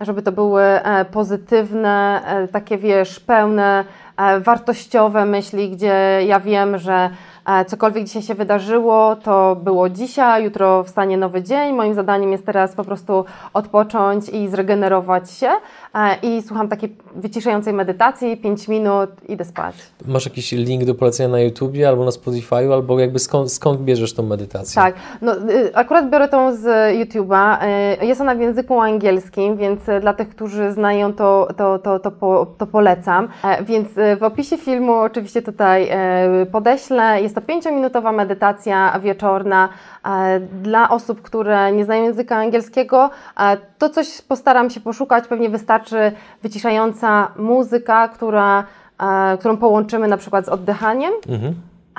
[0.00, 0.62] żeby to były
[1.10, 2.22] pozytywne,
[2.52, 3.84] takie wiesz, pełne
[4.18, 7.10] E, wartościowe myśli, gdzie ja wiem, że
[7.46, 11.74] e, cokolwiek dzisiaj się wydarzyło, to było dzisiaj, jutro wstanie nowy dzień.
[11.74, 15.50] Moim zadaniem jest teraz po prostu odpocząć i zregenerować się.
[15.94, 19.74] E, I słucham takiej wyciszającej medytacji, 5 minut, idę spać.
[20.06, 24.14] Masz jakiś link do polecenia na YouTubie albo na Spotify, albo jakby skąd, skąd bierzesz
[24.14, 24.82] tą medytację?
[24.82, 26.64] Tak, no, y, akurat biorę tą z
[26.96, 27.58] YouTube'a.
[28.02, 32.10] Y, jest ona w języku angielskim, więc dla tych, którzy znają, to, to, to, to,
[32.10, 33.28] po, to polecam.
[33.62, 33.88] Więc
[34.20, 37.22] w opisie filmu oczywiście tutaj e, podeślę.
[37.22, 39.68] Jest to pięciominutowa medytacja wieczorna
[40.04, 43.10] e, dla osób, które nie znają języka angielskiego.
[43.78, 45.28] E, to coś postaram się poszukać.
[45.28, 46.12] Pewnie wystarczy
[46.42, 48.64] wyciszająca muzyka, która,
[49.38, 51.54] którą połączymy na przykład z oddychaniem, mhm.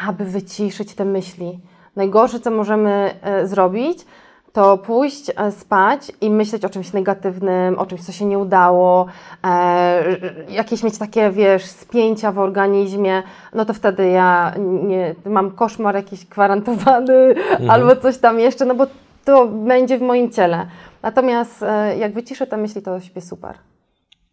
[0.08, 1.60] aby wyciszyć te myśli.
[1.96, 3.14] Najgorsze, co możemy
[3.44, 4.06] zrobić,
[4.54, 9.06] to pójść e, spać i myśleć o czymś negatywnym, o czymś, co się nie udało,
[9.44, 10.04] e,
[10.50, 13.24] jakieś mieć takie, wiesz, spięcia w organizmie,
[13.54, 17.70] no to wtedy ja nie, mam koszmar jakiś gwarantowany mhm.
[17.70, 18.88] albo coś tam jeszcze, no bo
[19.26, 20.66] to będzie w moim ciele.
[21.04, 23.56] Natomiast e, jak wyciszę te myśli, to śpię super.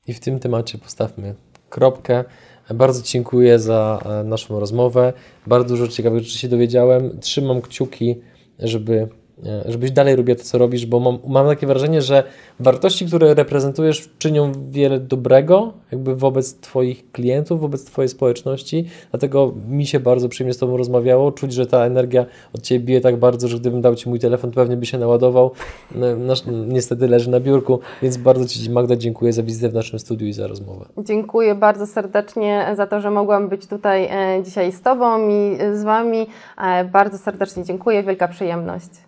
[0.06, 1.34] I w tym temacie postawmy
[1.70, 2.24] kropkę.
[2.74, 5.12] Bardzo dziękuję za e, naszą rozmowę.
[5.46, 7.20] Bardzo dużo ciekawych rzeczy się dowiedziałem.
[7.20, 8.20] Trzymam kciuki,
[8.58, 9.08] żeby
[9.66, 12.24] żebyś dalej robił to, co robisz, bo mam, mam, takie wrażenie, że
[12.60, 18.86] wartości, które reprezentujesz, czynią wiele dobrego jakby wobec Twoich klientów, wobec Twojej społeczności.
[19.10, 21.32] Dlatego mi się bardzo przyjemnie z Tobą rozmawiało.
[21.32, 24.50] Czuć, że ta energia od Ciebie bije tak bardzo, że gdybym dał Ci mój telefon,
[24.50, 25.50] pewnie by się naładował.
[25.94, 29.98] No, nasz, niestety leży na biurku, więc bardzo Ci, Magda, dziękuję za wizytę w naszym
[29.98, 30.84] studiu i za rozmowę.
[30.98, 35.82] Dziękuję bardzo serdecznie za to, że mogłam być tutaj e, dzisiaj z Tobą i z
[35.82, 36.26] Wami.
[36.58, 39.05] E, bardzo serdecznie dziękuję, wielka przyjemność.